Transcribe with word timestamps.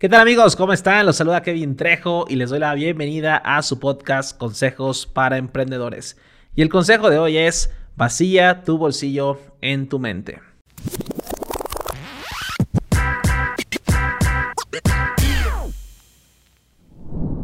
¿Qué 0.00 0.08
tal 0.08 0.22
amigos? 0.22 0.56
¿Cómo 0.56 0.72
están? 0.72 1.04
Los 1.04 1.16
saluda 1.16 1.42
Kevin 1.42 1.76
Trejo 1.76 2.24
y 2.26 2.36
les 2.36 2.48
doy 2.48 2.58
la 2.58 2.72
bienvenida 2.72 3.36
a 3.36 3.60
su 3.62 3.78
podcast 3.78 4.34
Consejos 4.34 5.06
para 5.06 5.36
Emprendedores. 5.36 6.16
Y 6.54 6.62
el 6.62 6.70
consejo 6.70 7.10
de 7.10 7.18
hoy 7.18 7.36
es 7.36 7.70
vacía 7.96 8.62
tu 8.64 8.78
bolsillo 8.78 9.38
en 9.60 9.90
tu 9.90 9.98
mente. 9.98 10.38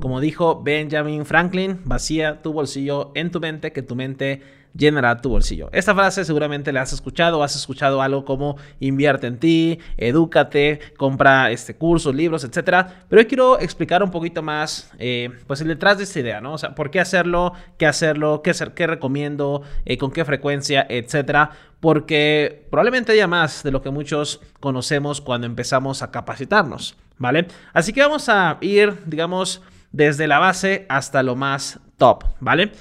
Como 0.00 0.20
dijo 0.20 0.62
Benjamin 0.62 1.26
Franklin, 1.26 1.82
vacía 1.84 2.40
tu 2.40 2.54
bolsillo 2.54 3.12
en 3.14 3.30
tu 3.30 3.38
mente, 3.38 3.72
que 3.72 3.82
tu 3.82 3.96
mente 3.96 4.40
llenará 4.76 5.20
tu 5.20 5.30
bolsillo. 5.30 5.68
Esta 5.72 5.94
frase 5.94 6.24
seguramente 6.24 6.72
la 6.72 6.82
has 6.82 6.92
escuchado, 6.92 7.42
has 7.42 7.56
escuchado 7.56 8.02
algo 8.02 8.24
como 8.24 8.56
invierte 8.80 9.26
en 9.26 9.38
ti, 9.38 9.78
edúcate, 9.96 10.80
compra 10.96 11.50
este, 11.50 11.76
cursos, 11.76 12.14
libros, 12.14 12.44
etcétera. 12.44 13.04
Pero 13.08 13.20
hoy 13.20 13.26
quiero 13.26 13.58
explicar 13.60 14.02
un 14.02 14.10
poquito 14.10 14.42
más, 14.42 14.90
eh, 14.98 15.30
pues 15.46 15.64
detrás 15.64 15.98
de 15.98 16.04
esta 16.04 16.20
idea, 16.20 16.40
¿no? 16.40 16.54
O 16.54 16.58
sea, 16.58 16.74
por 16.74 16.90
qué 16.90 17.00
hacerlo, 17.00 17.52
qué 17.78 17.86
hacerlo, 17.86 18.42
qué, 18.42 18.50
hacer, 18.50 18.74
qué 18.74 18.86
recomiendo, 18.86 19.62
eh, 19.84 19.98
con 19.98 20.10
qué 20.10 20.24
frecuencia, 20.24 20.86
etcétera. 20.88 21.50
Porque 21.80 22.66
probablemente 22.70 23.12
haya 23.12 23.26
más 23.26 23.62
de 23.62 23.70
lo 23.70 23.82
que 23.82 23.90
muchos 23.90 24.40
conocemos 24.60 25.20
cuando 25.20 25.46
empezamos 25.46 26.02
a 26.02 26.10
capacitarnos, 26.10 26.96
¿vale? 27.18 27.48
Así 27.72 27.92
que 27.92 28.00
vamos 28.00 28.28
a 28.28 28.58
ir, 28.60 28.94
digamos, 29.06 29.62
desde 29.92 30.26
la 30.26 30.38
base 30.38 30.86
hasta 30.88 31.22
lo 31.22 31.36
más 31.36 31.80
top, 31.96 32.24
¿vale? 32.40 32.72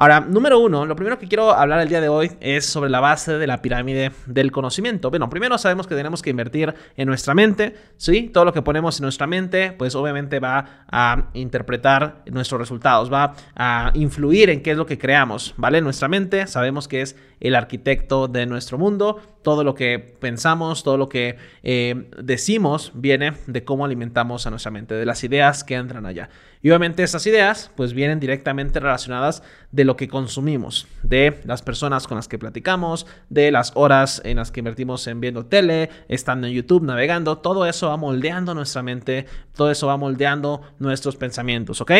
Ahora, 0.00 0.20
número 0.20 0.60
uno, 0.60 0.86
lo 0.86 0.94
primero 0.94 1.18
que 1.18 1.26
quiero 1.26 1.50
hablar 1.50 1.80
el 1.80 1.88
día 1.88 2.00
de 2.00 2.08
hoy 2.08 2.30
es 2.38 2.64
sobre 2.64 2.88
la 2.88 3.00
base 3.00 3.36
de 3.36 3.48
la 3.48 3.60
pirámide 3.60 4.12
del 4.26 4.52
conocimiento. 4.52 5.10
Bueno, 5.10 5.28
primero 5.28 5.58
sabemos 5.58 5.88
que 5.88 5.96
tenemos 5.96 6.22
que 6.22 6.30
invertir 6.30 6.72
en 6.96 7.08
nuestra 7.08 7.34
mente, 7.34 7.74
¿sí? 7.96 8.30
Todo 8.32 8.44
lo 8.44 8.52
que 8.52 8.62
ponemos 8.62 9.00
en 9.00 9.02
nuestra 9.02 9.26
mente, 9.26 9.72
pues 9.72 9.96
obviamente 9.96 10.38
va 10.38 10.84
a 10.88 11.30
interpretar 11.34 12.22
nuestros 12.26 12.60
resultados, 12.60 13.12
va 13.12 13.34
a 13.56 13.90
influir 13.94 14.50
en 14.50 14.62
qué 14.62 14.70
es 14.70 14.76
lo 14.76 14.86
que 14.86 14.98
creamos, 14.98 15.54
¿vale? 15.56 15.80
Nuestra 15.80 16.06
mente 16.06 16.46
sabemos 16.46 16.86
que 16.86 17.02
es 17.02 17.16
el 17.40 17.56
arquitecto 17.56 18.28
de 18.28 18.46
nuestro 18.46 18.78
mundo, 18.78 19.20
todo 19.42 19.64
lo 19.64 19.74
que 19.74 19.98
pensamos, 19.98 20.84
todo 20.84 20.96
lo 20.96 21.08
que 21.08 21.38
eh, 21.64 22.08
decimos 22.22 22.92
viene 22.94 23.32
de 23.48 23.64
cómo 23.64 23.84
alimentamos 23.84 24.46
a 24.46 24.50
nuestra 24.50 24.70
mente, 24.70 24.94
de 24.94 25.06
las 25.06 25.24
ideas 25.24 25.64
que 25.64 25.74
entran 25.74 26.06
allá. 26.06 26.28
Y 26.62 26.70
obviamente 26.70 27.02
esas 27.02 27.26
ideas 27.26 27.70
pues 27.76 27.92
vienen 27.92 28.20
directamente 28.20 28.80
relacionadas 28.80 29.42
de 29.70 29.84
lo 29.84 29.96
que 29.96 30.08
consumimos, 30.08 30.88
de 31.02 31.40
las 31.44 31.62
personas 31.62 32.06
con 32.06 32.16
las 32.16 32.28
que 32.28 32.38
platicamos, 32.38 33.06
de 33.28 33.50
las 33.50 33.72
horas 33.74 34.20
en 34.24 34.38
las 34.38 34.50
que 34.50 34.60
invertimos 34.60 35.06
en 35.06 35.20
viendo 35.20 35.46
tele, 35.46 35.90
estando 36.08 36.46
en 36.46 36.54
YouTube, 36.54 36.84
navegando, 36.84 37.38
todo 37.38 37.66
eso 37.66 37.88
va 37.88 37.96
moldeando 37.96 38.54
nuestra 38.54 38.82
mente, 38.82 39.26
todo 39.54 39.70
eso 39.70 39.86
va 39.86 39.96
moldeando 39.96 40.62
nuestros 40.78 41.16
pensamientos, 41.16 41.80
¿ok? 41.80 41.92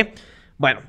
Bueno, 0.57 0.81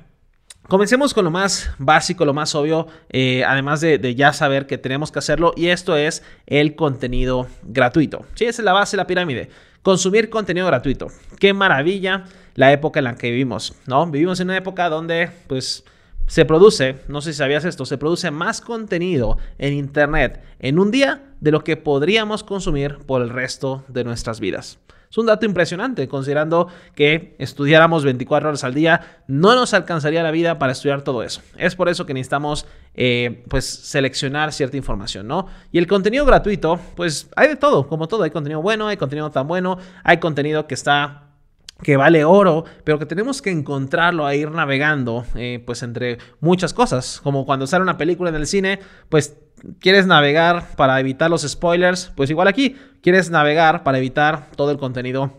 Comencemos 0.70 1.14
con 1.14 1.24
lo 1.24 1.32
más 1.32 1.68
básico, 1.78 2.24
lo 2.24 2.32
más 2.32 2.54
obvio, 2.54 2.86
eh, 3.08 3.42
además 3.44 3.80
de, 3.80 4.14
ya 4.14 4.32
saber 4.32 4.66
que 4.68 4.78
tenemos 4.78 5.10
que 5.10 5.18
hacerlo, 5.18 5.52
y 5.56 5.66
esto 5.66 5.96
es 5.96 6.22
el 6.46 6.76
contenido 6.76 7.48
gratuito. 7.64 8.24
Sí, 8.34 8.44
esa 8.44 8.62
es 8.62 8.64
la 8.64 8.72
base 8.72 8.96
de 8.96 8.98
la 8.98 9.08
pirámide. 9.08 9.50
Consumir 9.82 10.30
contenido 10.30 10.68
gratuito. 10.68 11.08
Qué 11.40 11.52
maravilla 11.54 12.24
la 12.54 12.72
época 12.72 13.00
en 13.00 13.04
la 13.04 13.14
que 13.14 13.30
vivimos, 13.30 13.74
¿no? 13.86 14.06
Vivimos 14.06 14.40
en 14.40 14.48
una 14.48 14.56
época 14.56 14.88
donde, 14.88 15.30
pues, 15.46 15.84
se 16.26 16.44
produce, 16.44 16.96
no 17.08 17.20
sé 17.20 17.32
si 17.32 17.38
sabías 17.38 17.64
esto, 17.64 17.84
se 17.84 17.98
produce 17.98 18.30
más 18.30 18.60
contenido 18.60 19.36
en 19.58 19.72
Internet 19.72 20.40
en 20.60 20.78
un 20.78 20.92
día 20.92 21.22
de 21.40 21.50
lo 21.50 21.64
que 21.64 21.76
podríamos 21.76 22.44
consumir 22.44 22.98
por 22.98 23.20
el 23.20 23.30
resto 23.30 23.84
de 23.88 24.04
nuestras 24.04 24.38
vidas. 24.38 24.78
Es 25.10 25.18
un 25.18 25.26
dato 25.26 25.44
impresionante, 25.44 26.06
considerando 26.06 26.68
que 26.94 27.34
estudiáramos 27.40 28.04
24 28.04 28.50
horas 28.50 28.62
al 28.62 28.74
día, 28.74 29.22
no 29.26 29.56
nos 29.56 29.74
alcanzaría 29.74 30.22
la 30.22 30.30
vida 30.30 30.60
para 30.60 30.70
estudiar 30.70 31.02
todo 31.02 31.24
eso. 31.24 31.42
Es 31.56 31.74
por 31.74 31.88
eso 31.88 32.06
que 32.06 32.14
necesitamos 32.14 32.64
eh, 32.94 33.42
pues 33.48 33.64
seleccionar 33.64 34.52
cierta 34.52 34.76
información, 34.76 35.26
¿no? 35.26 35.48
Y 35.72 35.78
el 35.78 35.88
contenido 35.88 36.24
gratuito, 36.24 36.78
pues 36.94 37.28
hay 37.34 37.48
de 37.48 37.56
todo, 37.56 37.88
como 37.88 38.06
todo, 38.06 38.22
hay 38.22 38.30
contenido 38.30 38.62
bueno, 38.62 38.86
hay 38.86 38.96
contenido 38.96 39.32
tan 39.32 39.48
bueno, 39.48 39.78
hay 40.04 40.18
contenido 40.18 40.68
que 40.68 40.74
está 40.74 41.29
que 41.82 41.96
vale 41.96 42.24
oro, 42.24 42.64
pero 42.84 42.98
que 42.98 43.06
tenemos 43.06 43.42
que 43.42 43.50
encontrarlo 43.50 44.26
a 44.26 44.34
ir 44.34 44.50
navegando, 44.50 45.24
eh, 45.34 45.62
pues 45.64 45.82
entre 45.82 46.18
muchas 46.40 46.74
cosas, 46.74 47.20
como 47.22 47.46
cuando 47.46 47.66
sale 47.66 47.82
una 47.82 47.96
película 47.96 48.30
en 48.30 48.36
el 48.36 48.46
cine, 48.46 48.80
pues 49.08 49.36
quieres 49.78 50.06
navegar 50.06 50.74
para 50.76 50.98
evitar 51.00 51.30
los 51.30 51.42
spoilers, 51.42 52.12
pues 52.16 52.30
igual 52.30 52.48
aquí, 52.48 52.76
quieres 53.02 53.30
navegar 53.30 53.82
para 53.82 53.98
evitar 53.98 54.50
todo 54.56 54.70
el 54.70 54.78
contenido 54.78 55.32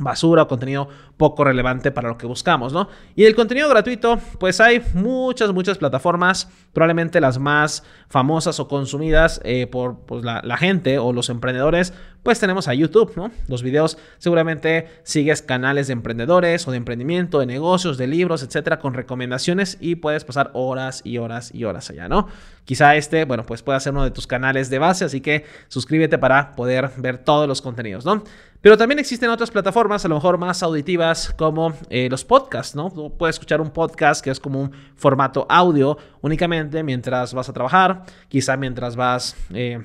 basura 0.00 0.42
o 0.42 0.48
contenido 0.48 0.88
poco 1.16 1.44
relevante 1.44 1.90
para 1.90 2.08
lo 2.08 2.16
que 2.16 2.26
buscamos, 2.26 2.72
¿no? 2.72 2.88
Y 3.14 3.24
el 3.24 3.34
contenido 3.34 3.68
gratuito, 3.68 4.18
pues 4.38 4.60
hay 4.60 4.82
muchas, 4.94 5.52
muchas 5.52 5.78
plataformas, 5.78 6.50
probablemente 6.72 7.20
las 7.20 7.38
más 7.38 7.84
famosas 8.08 8.58
o 8.58 8.68
consumidas 8.68 9.40
eh, 9.44 9.66
por 9.66 10.00
pues, 10.06 10.24
la, 10.24 10.40
la, 10.42 10.56
gente 10.56 10.98
o 10.98 11.12
los 11.12 11.28
emprendedores, 11.28 11.92
pues 12.22 12.38
tenemos 12.38 12.68
a 12.68 12.74
YouTube, 12.74 13.12
¿no? 13.16 13.30
Los 13.48 13.62
videos, 13.62 13.98
seguramente 14.18 14.88
sigues 15.02 15.42
canales 15.42 15.86
de 15.86 15.94
emprendedores 15.94 16.66
o 16.68 16.70
de 16.70 16.76
emprendimiento, 16.76 17.40
de 17.40 17.46
negocios, 17.46 17.98
de 17.98 18.06
libros, 18.06 18.42
etcétera, 18.42 18.78
con 18.78 18.94
recomendaciones 18.94 19.78
y 19.80 19.96
puedes 19.96 20.24
pasar 20.24 20.50
horas 20.52 21.00
y 21.04 21.18
horas 21.18 21.54
y 21.54 21.64
horas 21.64 21.90
allá, 21.90 22.08
¿no? 22.08 22.28
Quizá 22.64 22.94
este, 22.96 23.24
bueno, 23.24 23.44
pues 23.44 23.62
pueda 23.62 23.80
ser 23.80 23.92
uno 23.92 24.04
de 24.04 24.10
tus 24.10 24.26
canales 24.26 24.70
de 24.70 24.78
base, 24.78 25.04
así 25.04 25.20
que 25.20 25.44
suscríbete 25.68 26.18
para 26.18 26.54
poder 26.54 26.90
ver 26.98 27.18
todos 27.18 27.48
los 27.48 27.62
contenidos, 27.62 28.04
¿no? 28.04 28.22
Pero 28.60 28.76
también 28.76 28.98
existen 28.98 29.30
otras 29.30 29.50
plataformas, 29.50 30.04
a 30.04 30.08
lo 30.08 30.16
mejor 30.16 30.36
más 30.36 30.62
auditivas, 30.62 31.34
como 31.38 31.72
eh, 31.88 32.08
los 32.10 32.26
podcasts, 32.26 32.76
¿no? 32.76 32.90
puedes 32.90 33.36
escuchar 33.36 33.60
un 33.62 33.70
podcast 33.70 34.22
que 34.22 34.30
es 34.30 34.38
como 34.38 34.60
un 34.60 34.72
formato 34.96 35.46
audio 35.48 35.96
únicamente 36.20 36.82
mientras 36.82 37.32
vas 37.32 37.48
a 37.48 37.54
trabajar, 37.54 38.04
quizá 38.28 38.56
mientras 38.56 38.96
vas... 38.96 39.34
Eh, 39.54 39.80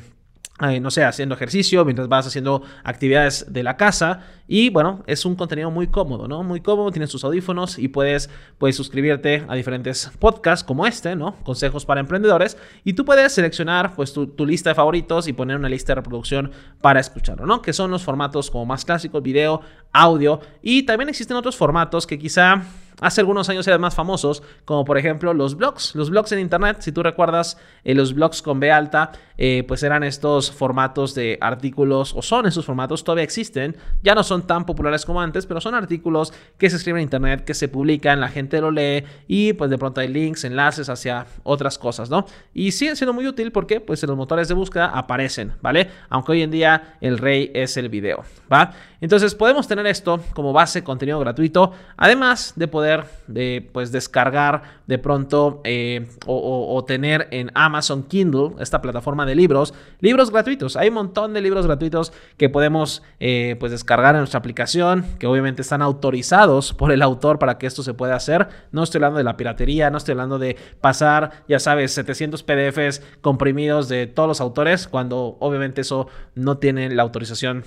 no 0.59 0.89
sé, 0.89 1.03
haciendo 1.03 1.35
ejercicio, 1.35 1.83
mientras 1.83 2.07
vas 2.07 2.27
haciendo 2.27 2.63
actividades 2.83 3.51
de 3.51 3.61
la 3.61 3.75
casa. 3.75 4.21
Y 4.47 4.69
bueno, 4.69 5.03
es 5.05 5.25
un 5.25 5.35
contenido 5.35 5.69
muy 5.69 5.87
cómodo, 5.87 6.27
¿no? 6.27 6.43
Muy 6.43 6.61
cómodo, 6.61 6.91
tienes 6.91 7.09
tus 7.09 7.23
audífonos 7.25 7.77
y 7.77 7.89
puedes, 7.89 8.29
puedes 8.57 8.75
suscribirte 8.75 9.43
a 9.49 9.55
diferentes 9.55 10.11
podcasts 10.17 10.63
como 10.63 10.85
este, 10.85 11.15
¿no? 11.15 11.35
Consejos 11.43 11.85
para 11.85 11.99
emprendedores. 11.99 12.57
Y 12.85 12.93
tú 12.93 13.03
puedes 13.03 13.33
seleccionar 13.33 13.95
pues 13.95 14.13
tu, 14.13 14.27
tu, 14.27 14.45
lista 14.45 14.69
de 14.69 14.75
favoritos 14.75 15.27
y 15.27 15.33
poner 15.33 15.57
una 15.57 15.67
lista 15.67 15.91
de 15.91 15.95
reproducción 15.95 16.51
para 16.79 17.01
escucharlo, 17.01 17.45
¿no? 17.45 17.61
Que 17.61 17.73
son 17.73 17.91
los 17.91 18.03
formatos 18.03 18.49
como 18.49 18.65
más 18.65 18.85
clásicos, 18.85 19.21
video, 19.21 19.61
audio. 19.91 20.39
Y 20.61 20.83
también 20.83 21.09
existen 21.09 21.35
otros 21.35 21.57
formatos 21.57 22.07
que 22.07 22.17
quizá 22.17 22.63
hace 23.01 23.21
algunos 23.21 23.49
años 23.49 23.67
eran 23.67 23.81
más 23.81 23.95
famosos, 23.95 24.43
como 24.63 24.85
por 24.85 24.97
ejemplo 24.97 25.33
los 25.33 25.55
blogs. 25.55 25.95
Los 25.95 26.09
blogs 26.09 26.31
en 26.31 26.39
internet, 26.39 26.77
si 26.79 26.91
tú 26.91 27.03
recuerdas, 27.03 27.57
eh, 27.83 27.93
los 27.93 28.13
blogs 28.13 28.41
con 28.41 28.59
B 28.59 28.71
alta, 28.71 29.11
eh, 29.37 29.63
pues 29.67 29.83
eran 29.83 30.03
estos 30.03 30.51
formatos 30.51 31.13
de 31.13 31.37
artículos, 31.41 32.13
o 32.15 32.21
son 32.21 32.45
esos 32.45 32.65
formatos, 32.65 33.03
todavía 33.03 33.23
existen, 33.23 33.75
ya 34.01 34.15
no 34.15 34.23
son 34.23 34.47
tan 34.47 34.65
populares 34.65 35.05
como 35.05 35.21
antes, 35.21 35.45
pero 35.45 35.59
son 35.59 35.75
artículos 35.75 36.33
que 36.57 36.69
se 36.69 36.77
escriben 36.77 36.99
en 36.99 37.03
internet, 37.03 37.43
que 37.43 37.53
se 37.53 37.67
publican, 37.67 38.21
la 38.21 38.29
gente 38.29 38.61
lo 38.61 38.71
lee 38.71 39.03
y 39.27 39.53
pues 39.53 39.69
de 39.69 39.77
pronto 39.77 40.01
hay 40.01 40.07
links, 40.07 40.45
enlaces 40.45 40.87
hacia 40.89 41.25
otras 41.43 41.77
cosas, 41.77 42.09
¿no? 42.09 42.25
Y 42.53 42.71
siguen 42.71 42.95
siendo 42.95 43.13
muy 43.13 43.27
útil 43.27 43.51
porque 43.51 43.81
pues 43.81 44.01
en 44.03 44.09
los 44.09 44.17
motores 44.17 44.47
de 44.47 44.53
búsqueda 44.53 44.87
aparecen, 44.87 45.53
¿vale? 45.61 45.89
Aunque 46.09 46.31
hoy 46.31 46.41
en 46.41 46.51
día 46.51 46.97
el 47.01 47.17
rey 47.17 47.51
es 47.53 47.75
el 47.77 47.89
video, 47.89 48.23
¿va? 48.51 48.71
Entonces 49.01 49.35
podemos 49.35 49.67
tener 49.67 49.85
esto 49.87 50.21
como 50.33 50.53
base, 50.53 50.83
contenido 50.83 51.19
gratuito, 51.19 51.73
además 51.97 52.53
de 52.55 52.67
poder 52.67 52.84
de, 52.85 53.69
pues, 53.73 53.91
descargar 53.91 54.63
de 54.87 54.97
pronto 54.97 55.61
eh, 55.63 56.07
o, 56.25 56.83
tener 56.85 57.27
en 57.31 57.51
Amazon 57.55 58.03
Kindle, 58.03 58.51
esta 58.59 58.81
plataforma 58.81 59.25
de 59.25 59.35
libros, 59.35 59.73
libros 59.99 60.31
gratuitos. 60.31 60.75
Hay 60.75 60.89
un 60.89 60.95
montón 60.95 61.33
de 61.33 61.41
libros 61.41 61.65
gratuitos 61.65 62.13
que 62.37 62.49
podemos 62.49 63.03
eh, 63.19 63.55
pues, 63.59 63.71
descargar 63.71 64.15
en 64.15 64.21
nuestra 64.21 64.39
aplicación, 64.39 65.05
que 65.19 65.27
obviamente 65.27 65.61
están 65.61 65.81
autorizados 65.81 66.73
por 66.73 66.91
el 66.91 67.01
autor 67.01 67.39
para 67.39 67.57
que 67.57 67.67
esto 67.67 67.83
se 67.83 67.93
pueda 67.93 68.15
hacer. 68.15 68.47
No 68.71 68.83
estoy 68.83 68.99
hablando 68.99 69.17
de 69.17 69.23
la 69.23 69.37
piratería, 69.37 69.89
no 69.89 69.97
estoy 69.97 70.13
hablando 70.13 70.39
de 70.39 70.57
pasar, 70.81 71.43
ya 71.47 71.59
sabes, 71.59 71.91
700 71.93 72.43
PDFs 72.43 73.01
comprimidos 73.21 73.89
de 73.89 74.07
todos 74.07 74.27
los 74.27 74.41
autores, 74.41 74.87
cuando 74.87 75.37
obviamente 75.39 75.81
eso 75.81 76.07
no 76.35 76.57
tiene 76.57 76.89
la 76.89 77.03
autorización 77.03 77.63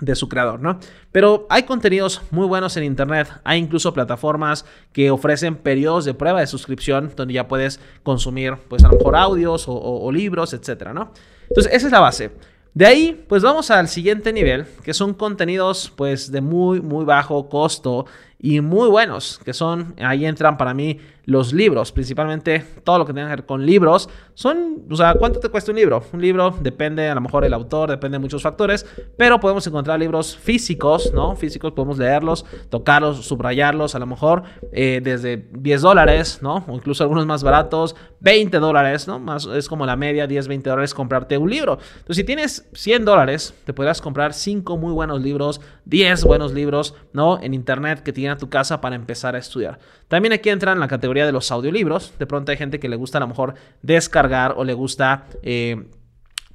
de 0.00 0.14
su 0.14 0.28
creador, 0.28 0.60
¿no? 0.60 0.78
Pero 1.12 1.46
hay 1.50 1.64
contenidos 1.64 2.22
muy 2.30 2.46
buenos 2.46 2.76
en 2.76 2.84
internet, 2.84 3.28
hay 3.44 3.58
incluso 3.58 3.92
plataformas 3.92 4.64
que 4.92 5.10
ofrecen 5.10 5.56
periodos 5.56 6.04
de 6.04 6.14
prueba 6.14 6.40
de 6.40 6.46
suscripción 6.46 7.12
donde 7.16 7.34
ya 7.34 7.48
puedes 7.48 7.80
consumir, 8.02 8.56
pues 8.68 8.84
a 8.84 8.88
lo 8.88 8.96
mejor 8.96 9.16
audios 9.16 9.64
o, 9.66 10.10
libros, 10.12 10.52
etcétera, 10.52 10.92
¿no? 10.92 11.12
Entonces, 11.48 11.72
esa 11.72 11.86
es 11.86 11.92
la 11.92 12.00
base. 12.00 12.30
De 12.74 12.86
ahí, 12.86 13.24
pues 13.28 13.42
vamos 13.42 13.70
al 13.70 13.88
siguiente 13.88 14.32
nivel, 14.32 14.66
que 14.84 14.94
son 14.94 15.14
contenidos 15.14 15.92
pues 15.96 16.30
de 16.30 16.40
muy, 16.40 16.80
muy 16.80 17.04
bajo 17.04 17.48
costo 17.48 18.06
y 18.40 18.60
muy 18.60 18.88
buenos, 18.88 19.40
que 19.44 19.52
son, 19.52 19.94
ahí 19.98 20.24
entran 20.24 20.56
para 20.56 20.72
mí 20.72 20.98
los 21.24 21.52
libros, 21.52 21.92
principalmente 21.92 22.64
todo 22.84 22.98
lo 22.98 23.04
que 23.04 23.12
tenga 23.12 23.26
que 23.26 23.36
ver 23.36 23.44
con 23.44 23.66
libros, 23.66 24.08
son, 24.32 24.86
o 24.90 24.96
sea, 24.96 25.12
¿cuánto 25.14 25.40
te 25.40 25.50
cuesta 25.50 25.72
un 25.72 25.76
libro? 25.76 26.02
Un 26.12 26.22
libro 26.22 26.56
depende 26.58 27.06
a 27.06 27.14
lo 27.14 27.20
mejor 27.20 27.44
el 27.44 27.52
autor, 27.52 27.90
depende 27.90 28.16
de 28.16 28.20
muchos 28.20 28.40
factores, 28.40 28.86
pero 29.18 29.38
podemos 29.38 29.66
encontrar 29.66 29.98
libros 29.98 30.36
físicos, 30.38 31.12
¿no? 31.12 31.36
Físicos, 31.36 31.72
podemos 31.72 31.98
leerlos, 31.98 32.46
tocarlos, 32.70 33.26
subrayarlos, 33.26 33.94
a 33.94 33.98
lo 33.98 34.06
mejor 34.06 34.44
eh, 34.72 35.00
desde 35.02 35.48
10 35.52 35.82
dólares, 35.82 36.38
¿no? 36.40 36.64
O 36.66 36.74
incluso 36.76 37.02
algunos 37.02 37.26
más 37.26 37.42
baratos, 37.42 37.94
20 38.20 38.58
dólares, 38.58 39.06
¿no? 39.06 39.18
Más, 39.18 39.44
es 39.46 39.68
como 39.68 39.84
la 39.84 39.96
media, 39.96 40.26
10, 40.26 40.48
20 40.48 40.70
dólares 40.70 40.94
comprarte 40.94 41.36
un 41.36 41.50
libro. 41.50 41.78
Entonces, 41.98 42.16
si 42.16 42.24
tienes 42.24 42.68
100 42.72 43.04
dólares, 43.04 43.52
te 43.66 43.74
podrás 43.74 44.00
comprar 44.00 44.32
5 44.32 44.78
muy 44.78 44.92
buenos 44.94 45.20
libros, 45.20 45.60
10 45.84 46.24
buenos 46.24 46.54
libros, 46.54 46.94
¿no? 47.12 47.38
En 47.42 47.52
internet 47.52 48.02
que 48.02 48.14
tienen 48.14 48.27
a 48.30 48.36
tu 48.36 48.48
casa 48.48 48.80
para 48.80 48.96
empezar 48.96 49.34
a 49.34 49.38
estudiar. 49.38 49.78
También 50.08 50.32
aquí 50.32 50.48
entran 50.50 50.80
la 50.80 50.88
categoría 50.88 51.26
de 51.26 51.32
los 51.32 51.50
audiolibros. 51.50 52.12
De 52.18 52.26
pronto 52.26 52.50
hay 52.50 52.58
gente 52.58 52.80
que 52.80 52.88
le 52.88 52.96
gusta 52.96 53.18
a 53.18 53.20
lo 53.20 53.28
mejor 53.28 53.54
descargar 53.82 54.54
o 54.56 54.64
le 54.64 54.74
gusta... 54.74 55.26
Eh, 55.42 55.84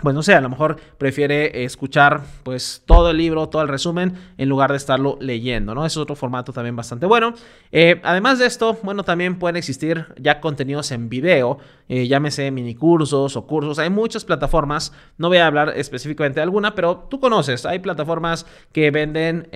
pues 0.01 0.15
no 0.15 0.23
sé, 0.23 0.33
a 0.33 0.41
lo 0.41 0.49
mejor 0.49 0.77
prefiere 0.97 1.63
escuchar 1.63 2.21
pues 2.43 2.81
todo 2.85 3.11
el 3.11 3.17
libro, 3.17 3.47
todo 3.49 3.61
el 3.61 3.67
resumen, 3.67 4.15
en 4.37 4.49
lugar 4.49 4.71
de 4.71 4.77
estarlo 4.77 5.17
leyendo, 5.21 5.75
¿no? 5.75 5.85
Es 5.85 5.95
otro 5.97 6.15
formato 6.15 6.51
también 6.51 6.75
bastante 6.75 7.05
bueno. 7.05 7.35
Eh, 7.71 8.01
además 8.03 8.39
de 8.39 8.47
esto, 8.47 8.77
bueno, 8.81 9.03
también 9.03 9.37
pueden 9.37 9.55
existir 9.55 10.07
ya 10.19 10.41
contenidos 10.41 10.91
en 10.91 11.09
video, 11.09 11.59
eh, 11.87 12.07
llámese 12.07 12.49
mini 12.49 12.73
cursos 12.73 13.37
o 13.37 13.45
cursos. 13.45 13.77
Hay 13.77 13.91
muchas 13.91 14.25
plataformas, 14.25 14.93
no 15.17 15.27
voy 15.27 15.37
a 15.37 15.47
hablar 15.47 15.73
específicamente 15.75 16.39
de 16.39 16.43
alguna, 16.43 16.73
pero 16.73 17.07
tú 17.09 17.19
conoces, 17.19 17.65
hay 17.65 17.79
plataformas 17.79 18.47
que 18.71 18.89
venden 18.89 19.47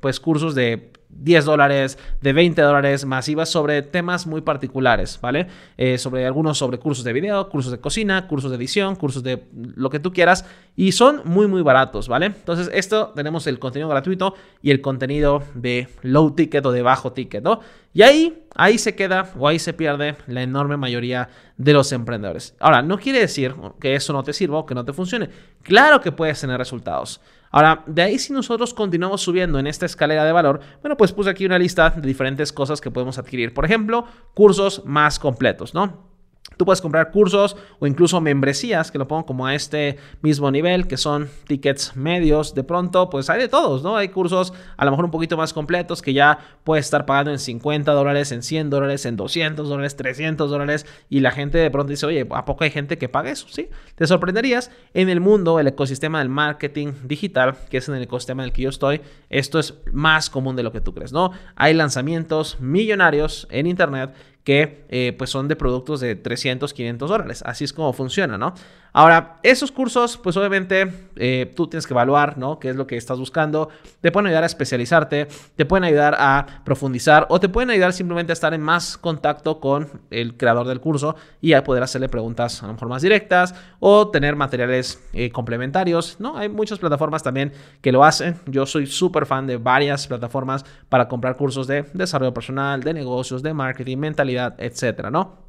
pues 0.00 0.20
cursos 0.20 0.54
de 0.54 0.95
10 1.08 1.44
dólares, 1.44 1.98
de 2.20 2.32
20 2.32 2.60
dólares 2.62 3.04
masivas 3.04 3.48
sobre 3.48 3.82
temas 3.82 4.26
muy 4.26 4.40
particulares, 4.40 5.18
¿vale? 5.20 5.46
Eh, 5.76 5.98
sobre 5.98 6.26
algunos 6.26 6.58
sobre 6.58 6.78
cursos 6.78 7.04
de 7.04 7.12
video, 7.12 7.48
cursos 7.48 7.72
de 7.72 7.78
cocina, 7.78 8.26
cursos 8.28 8.50
de 8.50 8.56
edición, 8.56 8.96
cursos 8.96 9.22
de 9.22 9.44
lo 9.54 9.90
que 9.90 9.98
tú 9.98 10.12
quieras 10.12 10.44
y 10.74 10.92
son 10.92 11.22
muy 11.24 11.46
muy 11.46 11.62
baratos, 11.62 12.08
¿vale? 12.08 12.26
Entonces 12.26 12.70
esto 12.72 13.12
tenemos 13.14 13.46
el 13.46 13.58
contenido 13.58 13.88
gratuito 13.88 14.34
y 14.62 14.70
el 14.70 14.80
contenido 14.80 15.42
de 15.54 15.88
low 16.02 16.32
ticket 16.32 16.64
o 16.66 16.72
de 16.72 16.82
bajo 16.82 17.12
ticket, 17.12 17.42
¿no? 17.42 17.60
Y 17.96 18.02
ahí, 18.02 18.46
ahí 18.54 18.76
se 18.76 18.94
queda 18.94 19.32
o 19.38 19.48
ahí 19.48 19.58
se 19.58 19.72
pierde 19.72 20.16
la 20.26 20.42
enorme 20.42 20.76
mayoría 20.76 21.30
de 21.56 21.72
los 21.72 21.92
emprendedores. 21.92 22.54
Ahora, 22.60 22.82
no 22.82 22.98
quiere 22.98 23.20
decir 23.20 23.54
que 23.80 23.94
eso 23.94 24.12
no 24.12 24.22
te 24.22 24.34
sirva 24.34 24.58
o 24.58 24.66
que 24.66 24.74
no 24.74 24.84
te 24.84 24.92
funcione. 24.92 25.30
Claro 25.62 26.02
que 26.02 26.12
puedes 26.12 26.38
tener 26.38 26.58
resultados. 26.58 27.22
Ahora, 27.50 27.84
de 27.86 28.02
ahí 28.02 28.18
si 28.18 28.34
nosotros 28.34 28.74
continuamos 28.74 29.22
subiendo 29.22 29.58
en 29.58 29.66
esta 29.66 29.86
escalera 29.86 30.26
de 30.26 30.32
valor, 30.32 30.60
bueno, 30.82 30.98
pues 30.98 31.12
puse 31.12 31.30
aquí 31.30 31.46
una 31.46 31.58
lista 31.58 31.88
de 31.88 32.06
diferentes 32.06 32.52
cosas 32.52 32.82
que 32.82 32.90
podemos 32.90 33.16
adquirir. 33.16 33.54
Por 33.54 33.64
ejemplo, 33.64 34.04
cursos 34.34 34.82
más 34.84 35.18
completos, 35.18 35.72
¿no? 35.72 36.15
Tú 36.56 36.64
puedes 36.64 36.80
comprar 36.80 37.10
cursos 37.10 37.56
o 37.78 37.86
incluso 37.86 38.20
membresías 38.20 38.90
que 38.90 38.98
lo 38.98 39.06
pongo 39.06 39.26
como 39.26 39.46
a 39.46 39.54
este 39.54 39.98
mismo 40.22 40.50
nivel, 40.50 40.86
que 40.86 40.96
son 40.96 41.28
tickets 41.46 41.96
medios. 41.96 42.54
De 42.54 42.64
pronto, 42.64 43.10
pues 43.10 43.28
hay 43.28 43.40
de 43.40 43.48
todos, 43.48 43.82
¿no? 43.82 43.96
Hay 43.96 44.08
cursos 44.08 44.52
a 44.76 44.84
lo 44.84 44.90
mejor 44.90 45.04
un 45.04 45.10
poquito 45.10 45.36
más 45.36 45.52
completos 45.52 46.00
que 46.00 46.12
ya 46.12 46.38
puedes 46.64 46.86
estar 46.86 47.04
pagando 47.04 47.30
en 47.30 47.38
50 47.38 47.92
dólares, 47.92 48.32
en 48.32 48.42
100 48.42 48.70
dólares, 48.70 49.04
en 49.04 49.16
200 49.16 49.68
dólares, 49.68 49.96
300 49.96 50.50
dólares. 50.50 50.86
Y 51.10 51.20
la 51.20 51.30
gente 51.30 51.58
de 51.58 51.70
pronto 51.70 51.90
dice, 51.90 52.06
oye, 52.06 52.26
¿a 52.30 52.44
poco 52.44 52.64
hay 52.64 52.70
gente 52.70 52.96
que 52.98 53.08
paga 53.08 53.30
eso? 53.30 53.46
Sí, 53.48 53.68
te 53.94 54.06
sorprenderías. 54.06 54.70
En 54.94 55.08
el 55.08 55.20
mundo, 55.20 55.60
el 55.60 55.66
ecosistema 55.66 56.20
del 56.20 56.28
marketing 56.28 56.92
digital, 57.04 57.56
que 57.68 57.78
es 57.78 57.88
en 57.88 57.96
el 57.96 58.02
ecosistema 58.02 58.42
en 58.42 58.48
el 58.48 58.52
que 58.52 58.62
yo 58.62 58.70
estoy, 58.70 59.02
esto 59.28 59.58
es 59.58 59.74
más 59.92 60.30
común 60.30 60.56
de 60.56 60.62
lo 60.62 60.72
que 60.72 60.80
tú 60.80 60.94
crees, 60.94 61.12
¿no? 61.12 61.32
Hay 61.54 61.74
lanzamientos 61.74 62.58
millonarios 62.60 63.46
en 63.50 63.66
Internet 63.66 64.14
que 64.46 64.86
eh, 64.90 65.12
pues 65.18 65.28
son 65.28 65.48
de 65.48 65.56
productos 65.56 65.98
de 65.98 66.14
300, 66.14 66.72
500 66.72 67.10
dólares. 67.10 67.42
Así 67.44 67.64
es 67.64 67.72
como 67.72 67.92
funciona, 67.92 68.38
¿no? 68.38 68.54
Ahora, 68.98 69.36
esos 69.42 69.70
cursos, 69.70 70.16
pues 70.16 70.38
obviamente 70.38 70.90
eh, 71.16 71.52
tú 71.54 71.66
tienes 71.66 71.86
que 71.86 71.92
evaluar, 71.92 72.38
¿no? 72.38 72.58
¿Qué 72.58 72.70
es 72.70 72.76
lo 72.76 72.86
que 72.86 72.96
estás 72.96 73.18
buscando? 73.18 73.68
Te 74.00 74.10
pueden 74.10 74.28
ayudar 74.28 74.44
a 74.44 74.46
especializarte, 74.46 75.28
te 75.54 75.66
pueden 75.66 75.84
ayudar 75.84 76.16
a 76.18 76.62
profundizar 76.64 77.26
o 77.28 77.38
te 77.38 77.50
pueden 77.50 77.68
ayudar 77.68 77.92
simplemente 77.92 78.32
a 78.32 78.34
estar 78.34 78.54
en 78.54 78.62
más 78.62 78.96
contacto 78.96 79.60
con 79.60 80.00
el 80.10 80.38
creador 80.38 80.66
del 80.66 80.80
curso 80.80 81.14
y 81.42 81.52
a 81.52 81.62
poder 81.62 81.82
hacerle 81.82 82.08
preguntas 82.08 82.62
a 82.62 82.68
lo 82.68 82.72
mejor 82.72 82.88
más 82.88 83.02
directas 83.02 83.54
o 83.80 84.08
tener 84.08 84.34
materiales 84.34 85.06
eh, 85.12 85.30
complementarios, 85.30 86.16
¿no? 86.18 86.38
Hay 86.38 86.48
muchas 86.48 86.78
plataformas 86.78 87.22
también 87.22 87.52
que 87.82 87.92
lo 87.92 88.02
hacen. 88.02 88.40
Yo 88.46 88.64
soy 88.64 88.86
súper 88.86 89.26
fan 89.26 89.46
de 89.46 89.58
varias 89.58 90.06
plataformas 90.06 90.64
para 90.88 91.06
comprar 91.06 91.36
cursos 91.36 91.66
de 91.66 91.82
desarrollo 91.92 92.32
personal, 92.32 92.82
de 92.82 92.94
negocios, 92.94 93.42
de 93.42 93.52
marketing, 93.52 93.98
mentalidad, 93.98 94.54
etcétera, 94.56 95.10
¿no? 95.10 95.44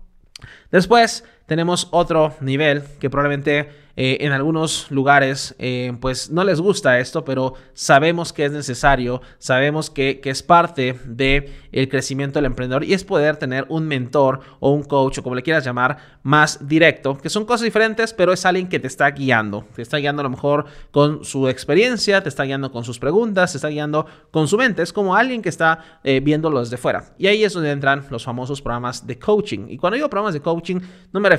Después 0.69 1.23
tenemos 1.47 1.87
otro 1.91 2.35
nivel 2.41 2.83
que 2.99 3.09
probablemente 3.09 3.87
eh, 3.99 4.23
en 4.23 4.31
algunos 4.31 4.91
lugares 4.91 5.55
eh, 5.57 5.91
pues 5.99 6.29
no 6.29 6.43
les 6.43 6.61
gusta 6.61 6.99
esto, 6.99 7.25
pero 7.25 7.55
sabemos 7.73 8.31
que 8.31 8.45
es 8.45 8.51
necesario, 8.51 9.23
sabemos 9.39 9.89
que, 9.89 10.21
es 10.23 10.43
parte 10.43 10.99
del 11.05 11.51
el 11.71 11.89
crecimiento 11.89 12.37
del 12.37 12.45
emprendedor 12.45 12.83
y 12.83 12.93
es 12.93 13.03
poder 13.03 13.37
tener 13.37 13.65
un 13.69 13.87
mentor 13.87 14.41
o 14.59 14.71
un 14.71 14.83
coach 14.83 15.17
o 15.17 15.23
como 15.23 15.35
le 15.35 15.41
quieras 15.41 15.63
llamar 15.63 15.97
más 16.21 16.67
directo, 16.67 17.17
que 17.17 17.29
son 17.29 17.45
cosas 17.45 17.61
diferentes, 17.61 18.13
pero 18.13 18.33
es 18.33 18.45
alguien 18.45 18.67
que 18.67 18.79
te 18.79 18.85
está 18.85 19.09
guiando, 19.09 19.65
te 19.75 19.81
está 19.81 19.97
guiando 19.97 20.19
a 20.19 20.23
lo 20.23 20.29
mejor 20.29 20.65
con 20.91 21.23
su 21.23 21.47
experiencia, 21.47 22.21
te 22.21 22.29
está 22.29 22.43
guiando 22.43 22.71
con 22.71 22.83
sus 22.83 22.99
preguntas, 22.99 23.53
te 23.53 23.57
está 23.57 23.69
guiando 23.69 24.05
con 24.29 24.47
su 24.47 24.57
mente, 24.57 24.83
es 24.83 24.93
como 24.93 25.15
alguien 25.15 25.41
que 25.41 25.49
está 25.49 25.99
eh, 26.03 26.19
viéndolo 26.19 26.59
desde 26.59 26.77
fuera. 26.77 27.15
Y 27.17 27.25
ahí 27.27 27.43
es 27.43 27.53
donde 27.53 27.71
entran 27.71 28.05
los 28.11 28.23
famosos 28.23 28.61
programas 28.61 29.07
de 29.07 29.17
coaching. 29.17 29.67
Y 29.69 29.77
cuando 29.77 29.95
digo 29.95 30.09
programas 30.09 30.33
de 30.33 30.41
coaching, 30.41 30.79
no 31.11 31.19
me 31.19 31.29
refiero 31.29 31.36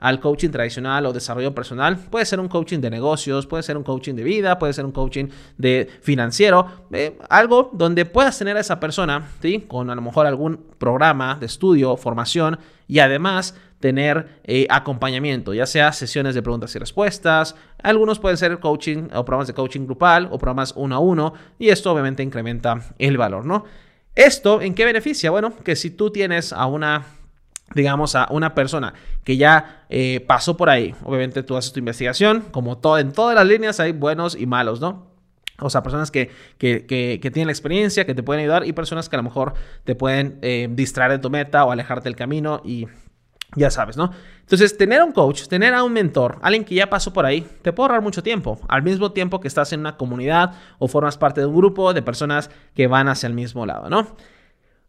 al 0.00 0.20
coaching 0.20 0.50
tradicional 0.50 1.06
o 1.06 1.12
desarrollo 1.12 1.54
personal, 1.54 1.98
Puede 2.10 2.26
ser 2.26 2.40
un 2.40 2.48
coaching 2.48 2.78
de 2.78 2.90
negocios, 2.90 3.46
puede 3.46 3.62
ser 3.62 3.76
un 3.76 3.82
coaching 3.82 4.14
de 4.14 4.22
vida, 4.22 4.58
puede 4.58 4.72
ser 4.72 4.84
un 4.84 4.92
coaching 4.92 5.26
de 5.58 5.88
financiero, 6.00 6.66
eh, 6.92 7.18
algo 7.28 7.70
donde 7.72 8.04
puedas 8.04 8.38
tener 8.38 8.56
a 8.56 8.60
esa 8.60 8.80
persona, 8.80 9.28
¿sí? 9.40 9.64
Con 9.66 9.90
a 9.90 9.94
lo 9.94 10.02
mejor 10.02 10.26
algún 10.26 10.60
programa 10.78 11.36
de 11.38 11.46
estudio, 11.46 11.96
formación 11.96 12.58
y 12.86 12.98
además 12.98 13.54
tener 13.80 14.40
eh, 14.44 14.66
acompañamiento, 14.70 15.52
ya 15.52 15.66
sea 15.66 15.92
sesiones 15.92 16.34
de 16.34 16.42
preguntas 16.42 16.74
y 16.74 16.78
respuestas, 16.78 17.54
algunos 17.82 18.18
pueden 18.18 18.38
ser 18.38 18.58
coaching 18.58 19.08
o 19.14 19.24
programas 19.24 19.48
de 19.48 19.54
coaching 19.54 19.84
grupal 19.84 20.28
o 20.30 20.38
programas 20.38 20.72
uno 20.76 20.96
a 20.96 20.98
uno 20.98 21.34
y 21.58 21.68
esto 21.68 21.92
obviamente 21.92 22.22
incrementa 22.22 22.80
el 22.98 23.18
valor, 23.18 23.44
¿no? 23.44 23.64
¿Esto 24.14 24.62
en 24.62 24.74
qué 24.74 24.84
beneficia? 24.84 25.30
Bueno, 25.30 25.52
que 25.64 25.74
si 25.74 25.90
tú 25.90 26.10
tienes 26.10 26.52
a 26.52 26.66
una 26.66 27.04
digamos, 27.74 28.14
a 28.14 28.28
una 28.30 28.54
persona 28.54 28.94
que 29.24 29.36
ya 29.36 29.84
eh, 29.90 30.24
pasó 30.26 30.56
por 30.56 30.70
ahí. 30.70 30.94
Obviamente 31.02 31.42
tú 31.42 31.56
haces 31.56 31.72
tu 31.72 31.80
investigación, 31.80 32.44
como 32.50 32.78
todo, 32.78 32.98
en 32.98 33.12
todas 33.12 33.34
las 33.34 33.46
líneas 33.46 33.80
hay 33.80 33.92
buenos 33.92 34.36
y 34.36 34.46
malos, 34.46 34.80
¿no? 34.80 35.14
O 35.60 35.70
sea, 35.70 35.82
personas 35.82 36.10
que, 36.10 36.30
que, 36.58 36.84
que, 36.86 37.30
tienen 37.30 37.46
la 37.46 37.52
experiencia, 37.52 38.04
que 38.04 38.14
te 38.14 38.24
pueden 38.24 38.42
ayudar 38.42 38.66
y 38.66 38.72
personas 38.72 39.08
que 39.08 39.14
a 39.14 39.18
lo 39.18 39.22
mejor 39.22 39.54
te 39.84 39.94
pueden 39.94 40.38
eh, 40.42 40.68
distraer 40.70 41.12
de 41.12 41.18
tu 41.18 41.30
meta 41.30 41.64
o 41.64 41.70
alejarte 41.70 42.08
del 42.08 42.16
camino 42.16 42.60
y 42.64 42.88
ya 43.54 43.70
sabes, 43.70 43.96
¿no? 43.96 44.10
Entonces, 44.40 44.76
tener 44.76 45.00
a 45.00 45.04
un 45.04 45.12
coach, 45.12 45.46
tener 45.46 45.72
a 45.74 45.84
un 45.84 45.92
mentor, 45.92 46.38
alguien 46.42 46.64
que 46.64 46.74
ya 46.74 46.90
pasó 46.90 47.12
por 47.12 47.24
ahí, 47.24 47.46
te 47.62 47.72
puede 47.72 47.86
ahorrar 47.86 48.02
mucho 48.02 48.22
tiempo, 48.22 48.58
al 48.68 48.82
mismo 48.82 49.12
tiempo 49.12 49.40
que 49.40 49.46
estás 49.46 49.72
en 49.72 49.80
una 49.80 49.96
comunidad 49.96 50.54
o 50.78 50.88
formas 50.88 51.16
parte 51.16 51.40
de 51.40 51.46
un 51.46 51.54
grupo 51.54 51.94
de 51.94 52.02
personas 52.02 52.50
que 52.74 52.88
van 52.88 53.08
hacia 53.08 53.28
el 53.28 53.34
mismo 53.34 53.64
lado, 53.64 53.88
¿no? 53.88 54.16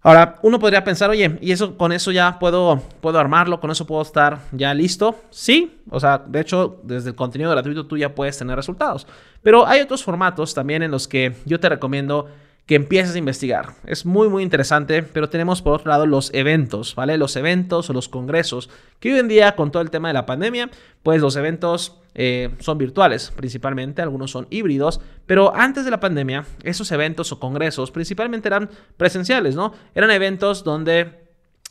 Ahora, 0.06 0.38
uno 0.44 0.60
podría 0.60 0.84
pensar, 0.84 1.10
oye, 1.10 1.40
¿y 1.42 1.52
eso 1.52 1.76
con 1.76 1.92
eso 1.92 2.12
ya 2.12 2.38
puedo, 2.38 2.80
puedo 3.02 3.18
armarlo? 3.18 3.60
¿Con 3.60 3.72
eso 3.72 3.88
puedo 3.88 4.04
estar 4.04 4.38
ya 4.52 4.72
listo? 4.72 5.16
Sí, 5.32 5.80
o 5.90 6.00
sea, 6.00 6.20
de 6.20 6.42
hecho, 6.42 6.80
desde 6.84 7.10
el 7.10 7.16
contenido 7.16 7.50
gratuito 7.50 7.88
tú 7.88 7.98
ya 7.98 8.14
puedes 8.14 8.38
tener 8.38 8.56
resultados. 8.56 9.08
Pero 9.42 9.66
hay 9.66 9.82
otros 9.82 10.04
formatos 10.04 10.54
también 10.54 10.84
en 10.84 10.92
los 10.92 11.08
que 11.08 11.34
yo 11.46 11.60
te 11.60 11.70
recomiendo 11.70 12.28
que 12.66 12.76
empieces 12.76 13.16
a 13.16 13.20
investigar. 13.20 13.76
Es 13.86 14.06
muy, 14.06 14.28
muy 14.28 14.42
interesante, 14.42 15.04
pero 15.04 15.30
tenemos 15.30 15.62
por 15.62 15.74
otro 15.74 15.92
lado 15.92 16.08
los 16.08 16.34
eventos, 16.34 16.96
¿vale? 16.96 17.18
Los 17.18 17.36
eventos 17.36 17.90
o 17.90 17.94
los 17.94 18.10
congresos, 18.10 18.70
que 19.00 19.14
hoy 19.14 19.20
en 19.20 19.28
día 19.28 19.56
con 19.56 19.72
todo 19.72 19.84
el 19.84 19.92
tema 19.92 20.08
de 20.08 20.16
la 20.16 20.26
pandemia, 20.26 20.72
pues 21.04 21.22
los 21.22 21.36
eventos 21.36 22.00
eh, 22.16 22.50
son 22.60 22.78
virtuales 22.78 23.32
principalmente, 23.36 24.02
algunos 24.02 24.32
son 24.32 24.48
híbridos, 24.50 25.00
pero 25.28 25.56
antes 25.56 25.86
de 25.86 25.92
la 25.92 26.00
pandemia, 26.00 26.46
esos 26.64 26.92
eventos 26.92 27.32
o 27.32 27.40
congresos 27.40 27.92
principalmente 27.92 28.48
eran 28.48 28.70
presenciales, 28.98 29.56
¿no? 29.56 29.74
Eran 29.94 30.10
eventos 30.10 30.64
donde 30.64 31.26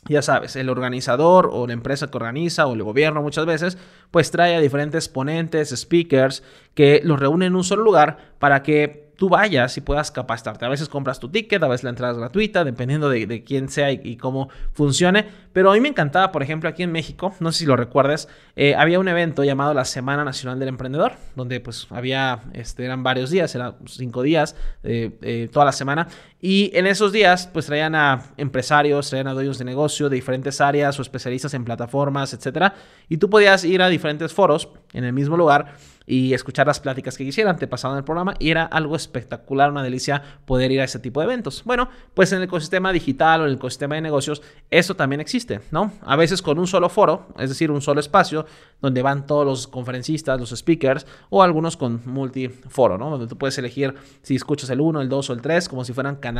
ya 0.07 0.21
sabes, 0.21 0.55
el 0.55 0.69
organizador 0.69 1.49
o 1.51 1.65
la 1.65 1.73
empresa 1.73 2.11
que 2.11 2.17
organiza 2.17 2.67
o 2.67 2.73
el 2.73 2.83
gobierno 2.83 3.23
muchas 3.23 3.47
veces, 3.47 3.77
pues 4.11 4.29
trae 4.29 4.55
a 4.55 4.59
diferentes 4.59 5.09
ponentes, 5.09 5.73
speakers, 5.75 6.43
que 6.75 7.01
los 7.03 7.19
reúnen 7.19 7.47
en 7.47 7.55
un 7.55 7.63
solo 7.63 7.83
lugar 7.83 8.35
para 8.37 8.61
que 8.61 9.04
tú 9.15 9.29
vayas 9.29 9.77
y 9.77 9.81
puedas 9.81 10.11
capacitarte. 10.11 10.65
A 10.65 10.69
veces 10.69 10.89
compras 10.89 11.19
tu 11.19 11.29
ticket, 11.29 11.61
a 11.63 11.67
veces 11.67 11.83
la 11.83 11.89
entrada 11.91 12.13
es 12.13 12.19
gratuita, 12.19 12.63
dependiendo 12.63 13.09
de, 13.09 13.43
quién 13.43 13.69
sea 13.69 13.91
y, 13.91 14.17
cómo 14.17 14.49
funcione. 14.73 15.25
Pero 15.53 15.71
a 15.71 15.73
mí 15.73 15.79
me 15.79 15.89
encantaba, 15.89 16.31
por 16.31 16.43
ejemplo, 16.43 16.69
aquí 16.69 16.83
en 16.83 16.91
México, 16.91 17.33
no 17.39 17.51
sé 17.51 17.59
si 17.59 17.65
lo 17.65 17.75
recuerdes, 17.75 18.27
eh, 18.55 18.75
había 18.75 18.99
un 18.99 19.07
evento 19.07 19.43
llamado 19.43 19.73
la 19.73 19.85
Semana 19.85 20.23
Nacional 20.23 20.59
del 20.59 20.69
Emprendedor, 20.69 21.13
donde 21.35 21.59
pues 21.59 21.87
había, 21.89 22.41
este, 22.53 22.85
eran 22.85 23.03
varios 23.03 23.29
días, 23.29 23.53
eran 23.55 23.75
cinco 23.85 24.21
días, 24.21 24.55
eh, 24.83 25.11
eh, 25.21 25.49
toda 25.51 25.65
la 25.65 25.71
semana. 25.71 26.07
Y 26.47 26.69
en 26.75 26.85
esos 26.85 27.11
días, 27.11 27.49
pues 27.51 27.65
traían 27.65 27.95
a 27.95 28.21
empresarios, 28.37 29.09
traían 29.09 29.27
a 29.27 29.33
dueños 29.33 29.57
de 29.57 29.65
negocio 29.65 30.09
de 30.09 30.15
diferentes 30.15 30.61
áreas 30.61 30.99
o 30.99 31.01
especialistas 31.01 31.55
en 31.55 31.65
plataformas, 31.65 32.35
etcétera. 32.35 32.75
Y 33.09 33.17
tú 33.17 33.31
podías 33.31 33.63
ir 33.63 33.81
a 33.81 33.89
diferentes 33.89 34.31
foros 34.31 34.69
en 34.93 35.05
el 35.05 35.13
mismo 35.13 35.37
lugar 35.37 35.73
y 36.07 36.33
escuchar 36.33 36.67
las 36.67 36.79
pláticas 36.79 37.17
que 37.17 37.25
quisieran, 37.25 37.57
te 37.57 37.67
pasaban 37.67 37.97
el 37.97 38.03
programa 38.03 38.35
y 38.37 38.51
era 38.51 38.63
algo 38.63 38.95
espectacular, 38.95 39.71
una 39.71 39.81
delicia 39.81 40.21
poder 40.45 40.71
ir 40.71 40.81
a 40.81 40.83
ese 40.83 40.99
tipo 40.99 41.19
de 41.19 41.25
eventos. 41.25 41.63
Bueno, 41.65 41.89
pues 42.13 42.31
en 42.31 42.39
el 42.39 42.43
ecosistema 42.43 42.93
digital 42.93 43.41
o 43.41 43.43
en 43.45 43.49
el 43.49 43.55
ecosistema 43.55 43.95
de 43.95 44.01
negocios, 44.01 44.41
eso 44.69 44.95
también 44.95 45.19
existe, 45.19 45.61
¿no? 45.71 45.93
A 46.01 46.15
veces 46.15 46.41
con 46.41 46.59
un 46.59 46.67
solo 46.67 46.89
foro, 46.89 47.27
es 47.39 47.49
decir, 47.49 47.71
un 47.71 47.81
solo 47.81 47.99
espacio 47.99 48.45
donde 48.81 49.01
van 49.01 49.25
todos 49.25 49.45
los 49.45 49.67
conferencistas, 49.67 50.39
los 50.39 50.51
speakers 50.51 51.07
o 51.29 51.41
algunos 51.41 51.75
con 51.75 52.01
multiforo, 52.05 52.97
¿no? 52.97 53.09
Donde 53.09 53.27
tú 53.27 53.37
puedes 53.37 53.57
elegir 53.57 53.95
si 54.21 54.35
escuchas 54.35 54.69
el 54.69 54.81
1, 54.81 55.01
el 55.01 55.09
2 55.09 55.29
o 55.31 55.33
el 55.33 55.41
3 55.41 55.69
como 55.69 55.83
si 55.83 55.93
fueran 55.93 56.17
canales 56.17 56.34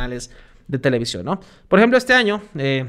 de 0.68 0.78
televisión, 0.78 1.24
¿no? 1.24 1.40
Por 1.68 1.78
ejemplo, 1.78 1.98
este 1.98 2.14
año... 2.14 2.42
Eh, 2.56 2.86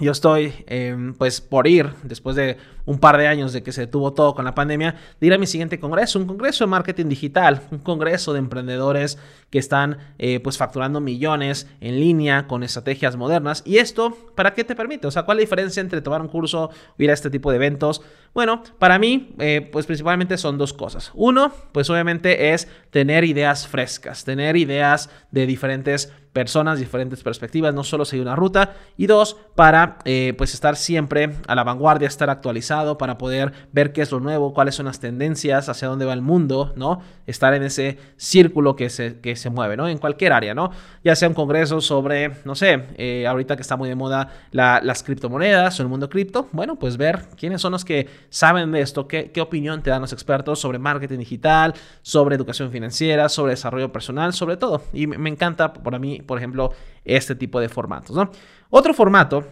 yo 0.00 0.12
estoy, 0.12 0.54
em, 0.68 1.12
pues, 1.14 1.40
por 1.40 1.66
ir, 1.66 1.90
después 2.04 2.36
de 2.36 2.56
un 2.84 3.00
par 3.00 3.18
de 3.18 3.26
años 3.26 3.52
de 3.52 3.64
que 3.64 3.72
se 3.72 3.82
detuvo 3.82 4.12
todo 4.12 4.32
con 4.32 4.44
la 4.44 4.54
pandemia, 4.54 4.94
de 5.20 5.26
ir 5.26 5.34
a 5.34 5.38
mi 5.38 5.46
siguiente 5.46 5.80
congreso, 5.80 6.20
un 6.20 6.26
congreso 6.26 6.64
de 6.64 6.70
marketing 6.70 7.06
digital, 7.06 7.62
un 7.72 7.78
congreso 7.78 8.32
de 8.32 8.38
emprendedores 8.38 9.18
que 9.50 9.58
están, 9.58 9.98
eh, 10.18 10.38
pues, 10.38 10.56
facturando 10.56 11.00
millones 11.00 11.66
en 11.80 11.98
línea 11.98 12.46
con 12.46 12.62
estrategias 12.62 13.16
modernas. 13.16 13.62
¿Y 13.66 13.78
esto 13.78 14.16
para 14.36 14.54
qué 14.54 14.62
te 14.62 14.76
permite? 14.76 15.08
O 15.08 15.10
sea, 15.10 15.24
¿cuál 15.24 15.38
es 15.38 15.42
la 15.42 15.46
diferencia 15.46 15.80
entre 15.80 16.00
tomar 16.00 16.22
un 16.22 16.28
curso 16.28 16.70
o 16.70 17.02
ir 17.02 17.10
a 17.10 17.14
este 17.14 17.28
tipo 17.28 17.50
de 17.50 17.56
eventos? 17.56 18.00
Bueno, 18.32 18.62
para 18.78 19.00
mí, 19.00 19.34
eh, 19.40 19.68
pues, 19.72 19.86
principalmente 19.86 20.38
son 20.38 20.58
dos 20.58 20.72
cosas. 20.72 21.10
Uno, 21.14 21.52
pues, 21.72 21.90
obviamente 21.90 22.52
es 22.52 22.68
tener 22.90 23.24
ideas 23.24 23.66
frescas, 23.66 24.24
tener 24.24 24.56
ideas 24.56 25.10
de 25.32 25.44
diferentes 25.44 26.12
personas, 26.32 26.78
diferentes 26.78 27.22
perspectivas, 27.22 27.74
no 27.74 27.84
solo 27.84 28.04
seguir 28.04 28.24
una 28.24 28.36
ruta. 28.36 28.74
Y 28.96 29.06
dos, 29.06 29.36
para 29.54 29.98
eh, 30.04 30.34
pues 30.36 30.54
estar 30.54 30.76
siempre 30.76 31.34
a 31.46 31.54
la 31.54 31.64
vanguardia, 31.64 32.08
estar 32.08 32.30
actualizado, 32.30 32.98
para 32.98 33.18
poder 33.18 33.52
ver 33.72 33.92
qué 33.92 34.02
es 34.02 34.12
lo 34.12 34.20
nuevo, 34.20 34.52
cuáles 34.52 34.74
son 34.74 34.86
las 34.86 35.00
tendencias, 35.00 35.68
hacia 35.68 35.88
dónde 35.88 36.04
va 36.04 36.12
el 36.12 36.22
mundo, 36.22 36.72
¿no? 36.76 37.00
Estar 37.26 37.54
en 37.54 37.62
ese 37.62 37.98
círculo 38.16 38.76
que 38.76 38.90
se, 38.90 39.20
que 39.20 39.36
se 39.36 39.50
mueve, 39.50 39.76
¿no? 39.76 39.88
En 39.88 39.98
cualquier 39.98 40.32
área, 40.32 40.54
¿no? 40.54 40.70
Ya 41.02 41.16
sea 41.16 41.28
un 41.28 41.34
congreso 41.34 41.80
sobre, 41.80 42.32
no 42.44 42.54
sé, 42.54 42.84
eh, 42.96 43.26
ahorita 43.26 43.56
que 43.56 43.62
está 43.62 43.76
muy 43.76 43.88
de 43.88 43.94
moda 43.94 44.32
las 44.52 45.02
criptomonedas 45.02 45.78
o 45.78 45.82
el 45.82 45.88
mundo 45.88 46.08
cripto, 46.08 46.48
bueno, 46.52 46.76
pues 46.76 46.96
ver 46.96 47.24
quiénes 47.36 47.60
son 47.60 47.72
los 47.72 47.84
que 47.84 48.08
saben 48.30 48.72
de 48.72 48.80
esto, 48.80 49.08
qué, 49.08 49.30
qué 49.30 49.40
opinión 49.40 49.82
te 49.82 49.90
dan 49.90 50.00
los 50.00 50.12
expertos 50.12 50.60
sobre 50.60 50.78
marketing 50.78 51.18
digital, 51.18 51.74
sobre 52.02 52.36
educación 52.36 52.70
financiera, 52.70 53.28
sobre 53.28 53.52
desarrollo 53.52 53.92
personal, 53.92 54.32
sobre 54.32 54.56
todo. 54.56 54.82
Y 54.92 55.06
me 55.06 55.30
encanta 55.30 55.72
para 55.72 55.98
mí 55.98 56.17
por 56.22 56.38
ejemplo, 56.38 56.72
este 57.04 57.34
tipo 57.34 57.60
de 57.60 57.68
formatos. 57.68 58.16
¿no? 58.16 58.30
Otro 58.70 58.94
formato, 58.94 59.46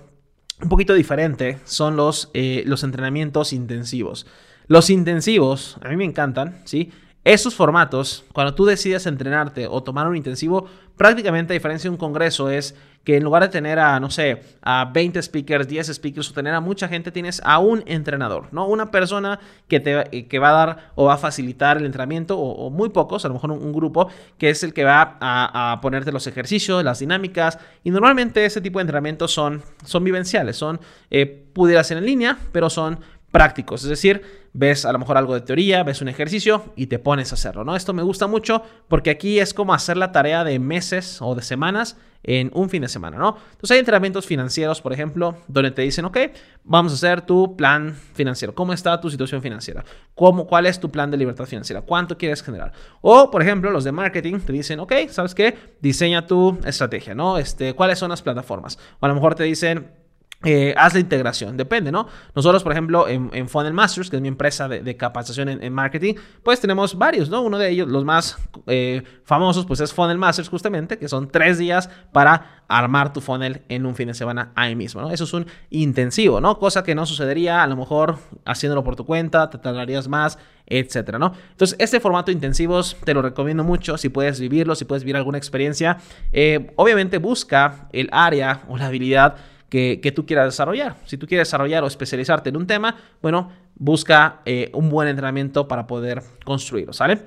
un 0.61 0.69
poquito 0.69 0.95
diferente, 0.95 1.59
son 1.65 1.97
los, 1.97 2.31
eh, 2.35 2.63
los 2.67 2.83
entrenamientos 2.85 3.53
intensivos. 3.53 4.27
Los 4.69 4.91
intensivos, 4.91 5.79
a 5.83 5.89
mí 5.89 5.97
me 5.97 6.05
encantan, 6.05 6.61
¿sí? 6.65 6.91
Esos 7.27 7.57
formatos, 7.57 8.25
cuando 8.33 8.55
tú 8.55 8.65
decides 8.67 9.05
entrenarte 9.05 9.67
o 9.67 9.83
tomar 9.83 10.07
un 10.07 10.15
intensivo, 10.15 10.69
prácticamente 10.97 11.53
a 11.53 11.55
diferencia 11.55 11.91
de 11.91 11.93
un 11.93 11.99
congreso 11.99 12.51
es 12.51 12.77
que 13.03 13.17
en 13.17 13.25
lugar 13.25 13.43
de 13.43 13.49
tener 13.49 13.81
a, 13.81 13.99
no 13.99 14.11
sé, 14.11 14.43
a 14.63 14.85
20 14.95 15.21
speakers, 15.23 15.67
10 15.67 15.93
speakers 15.93 16.31
o 16.31 16.33
tener 16.33 16.55
a 16.55 16.61
mucha 16.61 16.87
gente, 16.87 17.11
tienes 17.11 17.43
a 17.45 17.59
un 17.59 17.83
entrenador, 17.87 18.47
¿no? 18.53 18.69
Una 18.69 18.93
persona 18.93 19.41
que 19.67 19.81
te 19.81 20.27
que 20.29 20.39
va 20.39 20.51
a 20.51 20.53
dar 20.53 20.93
o 20.95 21.07
va 21.07 21.15
a 21.15 21.19
facilitar 21.19 21.79
el 21.79 21.87
entrenamiento, 21.87 22.39
o, 22.39 22.71
muy 22.71 22.91
pocos, 22.91 23.25
a 23.25 23.29
lo 23.29 23.35
mejor 23.35 23.51
un, 23.51 23.73
grupo, 23.73 24.09
que 24.39 24.51
es 24.51 24.63
el 24.63 24.73
que 24.73 24.85
va 24.85 25.19
a, 25.21 25.81
ponerte 25.83 26.13
los 26.13 26.29
ejercicios, 26.29 26.85
las 26.85 27.01
dinámicas, 27.01 27.59
y 27.83 27.91
normalmente 27.91 28.45
ese 28.45 28.61
tipo 28.61 28.79
de 28.79 28.83
entrenamientos 28.83 29.33
son, 29.33 29.65
son 29.85 30.05
vivenciales, 30.05 30.57
son, 30.57 30.79
eh, 31.11 31.27
pudiera 31.53 31.83
ser 31.83 31.99
en 31.99 32.07
línea, 32.07 32.39
pero 32.53 32.71
son 32.71 33.01
prácticos, 33.37 33.83
es 33.83 33.91
decir, 33.91 34.23
ves 34.55 34.87
a 34.87 34.93
lo 34.93 34.99
mejor 34.99 35.19
algo 35.19 35.35
de 35.35 35.43
teoría, 35.43 35.83
ves 35.83 36.01
un 36.01 36.09
ejercicio 36.09 36.73
y 36.75 36.87
te 36.87 36.99
pones 36.99 37.33
a 37.33 37.35
hacerlo, 37.35 37.65
¿no? 37.65 37.77
Esto 37.77 37.93
me 37.93 38.03
gusta 38.03 38.27
mucho 38.27 38.63
porque 38.89 39.11
aquí 39.11 39.41
es 39.41 39.53
como 39.53 39.75
hacer 39.75 39.99
la 39.99 40.11
tarea 40.11 40.43
de 40.43 40.59
meses 40.59 41.21
o 41.21 41.35
de 41.35 41.43
semanas 41.43 41.99
en 42.23 42.51
un 42.55 42.71
fin 42.71 42.81
de 42.81 42.89
semana, 42.89 43.19
¿no? 43.19 43.37
Entonces 43.51 43.73
hay 43.73 43.81
entrenamientos 43.81 44.25
financieros, 44.25 44.81
por 44.81 44.95
ejemplo, 44.95 45.37
donde 45.49 45.71
te 45.71 45.83
dicen, 45.83 46.07
ok, 46.07 46.17
vamos 46.65 46.93
a 46.93 46.95
hacer 46.95 47.21
tu 47.21 47.59
plan 47.59 47.95
financiero, 48.15 48.55
¿cómo 48.55 48.73
está 48.73 48.99
tu 49.03 49.11
situación 49.11 49.43
financiera? 49.43 49.85
¿Cómo, 50.15 50.47
¿Cuál 50.47 50.65
es 50.65 50.81
tu 50.81 50.91
plan 50.91 51.11
de 51.11 51.19
libertad 51.19 51.45
financiera? 51.45 51.83
¿Cuánto 51.83 52.17
quieres 52.17 52.43
generar? 52.43 52.73
O, 53.03 53.31
por 53.31 53.43
ejemplo, 53.43 53.71
los 53.71 53.85
de 53.85 53.93
marketing 53.93 54.41
te 54.41 54.55
dicen, 54.55 54.81
ok, 54.81 54.95
¿sabes 55.11 55.35
qué? 55.35 55.59
Diseña 55.83 56.27
tu 56.27 56.59
estrategia, 56.65 57.15
¿no? 57.15 57.37
Este, 57.37 57.75
¿Cuáles 57.75 57.99
son 57.99 58.09
las 58.09 58.23
plataformas? 58.23 58.79
O 58.99 59.05
a 59.05 59.11
lo 59.11 59.15
mejor 59.15 59.35
te 59.35 59.45
dicen, 59.45 60.06
eh, 60.45 60.75
haz 60.77 60.93
la 60.93 61.01
integración, 61.01 61.57
depende, 61.57 61.91
¿no? 61.91 62.07
Nosotros, 62.35 62.63
por 62.63 62.73
ejemplo, 62.73 63.09
en, 63.09 63.49
Funnel 63.49 63.73
Masters, 63.73 64.11
que 64.11 64.17
es 64.17 64.23
mi 64.23 64.29
empresa 64.29 64.69
de, 64.69 64.97
capacitación 64.97 65.49
en, 65.49 65.73
marketing, 65.73 66.15
pues 66.43 66.61
tenemos 66.61 66.97
varios, 66.99 67.31
¿no? 67.31 67.41
Uno 67.41 67.59
de 67.59 67.71
ellos, 67.71 67.89
los 67.89 68.05
más 68.05 68.37
eh, 68.67 69.03
famosos, 69.25 69.65
pues 69.65 69.81
es 69.81 69.93
Funnel 69.95 70.19
Masters, 70.19 70.49
justamente, 70.49 70.99
que 70.99 71.09
son 71.09 71.29
tres 71.29 71.59
días 71.59 71.89
para 72.13 72.65
armar 72.69 73.13
tu 73.13 73.21
funnel 73.21 73.63
en 73.69 73.87
un 73.87 73.95
fin 73.95 74.09
de 74.09 74.15
semana 74.15 74.53
ahí 74.55 74.77
mismo, 74.77 75.01
¿no? 75.01 75.11
Eso 75.11 75.25
es 75.25 75.33
un 75.33 75.47
intensivo, 75.71 76.41
¿no? 76.41 76.59
Cosa 76.59 76.83
que 76.83 76.95
no 76.95 77.07
sucedería 77.07 77.63
a 77.63 77.67
lo 77.67 77.77
mejor 77.77 78.19
haciéndolo 78.45 78.85
por 78.85 78.95
tu 78.95 79.07
cuenta, 79.07 79.49
te 79.49 79.59
tardarías 79.59 80.07
más, 80.07 80.39
etcétera, 80.67 81.19
¿no? 81.19 81.33
Entonces, 81.51 81.77
este 81.81 81.99
formato 81.99 82.31
intensivos 82.31 82.97
te 83.05 83.15
lo 83.15 83.23
recomiendo 83.23 83.65
mucho 83.65 83.97
si 83.97 84.09
puedes 84.11 84.39
vivirlo, 84.39 84.75
si 84.75 84.85
puedes 84.85 85.05
vivir 85.05 85.17
alguna 85.17 85.39
experiencia. 85.39 85.99
Eh, 86.33 86.73
obviamente, 86.77 87.19
busca 87.19 87.89
el 87.93 88.09
área 88.13 88.63
o 88.69 88.77
la 88.77 88.87
habilidad 88.87 89.37
que, 89.69 90.13
tú 90.15 90.27
quieras 90.27 90.47
desarrollar. 90.47 90.97
Si 91.05 91.17
tú 91.17 91.27
quieres 91.27 91.49
desarrollar 91.49 91.85
o 91.85 91.87
especializarte 91.87 92.51
en 92.51 92.57
un 92.57 92.67
tema, 92.67 92.97
bueno, 93.23 93.51
busca 93.75 94.41
eh, 94.45 94.71
un 94.73 94.89
buen 94.89 95.09
entrenamiento 95.09 95.69
para 95.69 95.87
poder 95.87 96.23
construirlo, 96.45 96.93
¿sale? 96.93 97.23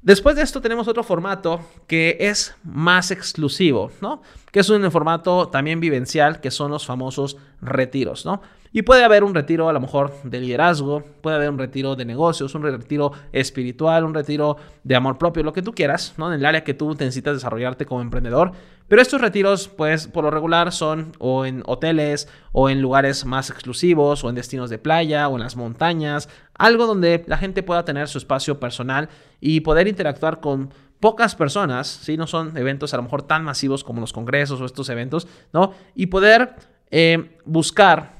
Después 0.00 0.36
de 0.36 0.42
esto 0.42 0.60
tenemos 0.60 0.86
otro 0.86 1.02
formato 1.02 1.60
que 1.88 2.16
es 2.20 2.54
más 2.62 3.10
exclusivo, 3.10 3.90
¿no? 4.00 4.22
Que 4.52 4.60
es 4.60 4.70
un 4.70 4.88
formato 4.92 5.48
también 5.48 5.80
vivencial, 5.80 6.40
que 6.40 6.50
son 6.50 6.70
los 6.70 6.86
famosos 6.86 7.36
retiros, 7.60 8.24
¿no? 8.24 8.40
Y 8.72 8.82
puede 8.82 9.04
haber 9.04 9.24
un 9.24 9.34
retiro 9.34 9.68
a 9.68 9.72
lo 9.72 9.80
mejor 9.80 10.12
de 10.24 10.40
liderazgo, 10.40 11.02
puede 11.22 11.36
haber 11.36 11.50
un 11.50 11.58
retiro 11.58 11.96
de 11.96 12.04
negocios, 12.04 12.54
un 12.54 12.62
retiro 12.62 13.12
espiritual, 13.32 14.04
un 14.04 14.14
retiro 14.14 14.56
de 14.84 14.94
amor 14.94 15.18
propio, 15.18 15.42
lo 15.42 15.52
que 15.52 15.62
tú 15.62 15.72
quieras, 15.72 16.14
¿no? 16.18 16.32
En 16.32 16.40
el 16.40 16.46
área 16.46 16.64
que 16.64 16.74
tú 16.74 16.90
necesitas 16.90 17.34
desarrollarte 17.34 17.86
como 17.86 18.02
emprendedor. 18.02 18.52
Pero 18.88 19.02
estos 19.02 19.20
retiros, 19.20 19.68
pues 19.68 20.08
por 20.08 20.24
lo 20.24 20.30
regular 20.30 20.72
son 20.72 21.12
o 21.18 21.44
en 21.44 21.62
hoteles 21.66 22.28
o 22.52 22.70
en 22.70 22.80
lugares 22.80 23.24
más 23.24 23.50
exclusivos 23.50 24.24
o 24.24 24.28
en 24.28 24.34
destinos 24.34 24.70
de 24.70 24.78
playa 24.78 25.28
o 25.28 25.36
en 25.36 25.42
las 25.42 25.56
montañas, 25.56 26.28
algo 26.54 26.86
donde 26.86 27.24
la 27.26 27.36
gente 27.36 27.62
pueda 27.62 27.84
tener 27.84 28.08
su 28.08 28.18
espacio 28.18 28.58
personal 28.58 29.08
y 29.40 29.60
poder 29.60 29.88
interactuar 29.88 30.40
con 30.40 30.72
pocas 31.00 31.34
personas, 31.34 31.86
si 31.86 32.16
no 32.16 32.26
son 32.26 32.56
eventos 32.56 32.92
a 32.92 32.96
lo 32.96 33.04
mejor 33.04 33.22
tan 33.22 33.44
masivos 33.44 33.84
como 33.84 34.00
los 34.00 34.12
congresos 34.12 34.60
o 34.60 34.64
estos 34.64 34.88
eventos, 34.88 35.28
¿no? 35.52 35.72
Y 35.94 36.06
poder 36.06 36.56
eh, 36.90 37.38
buscar 37.44 38.17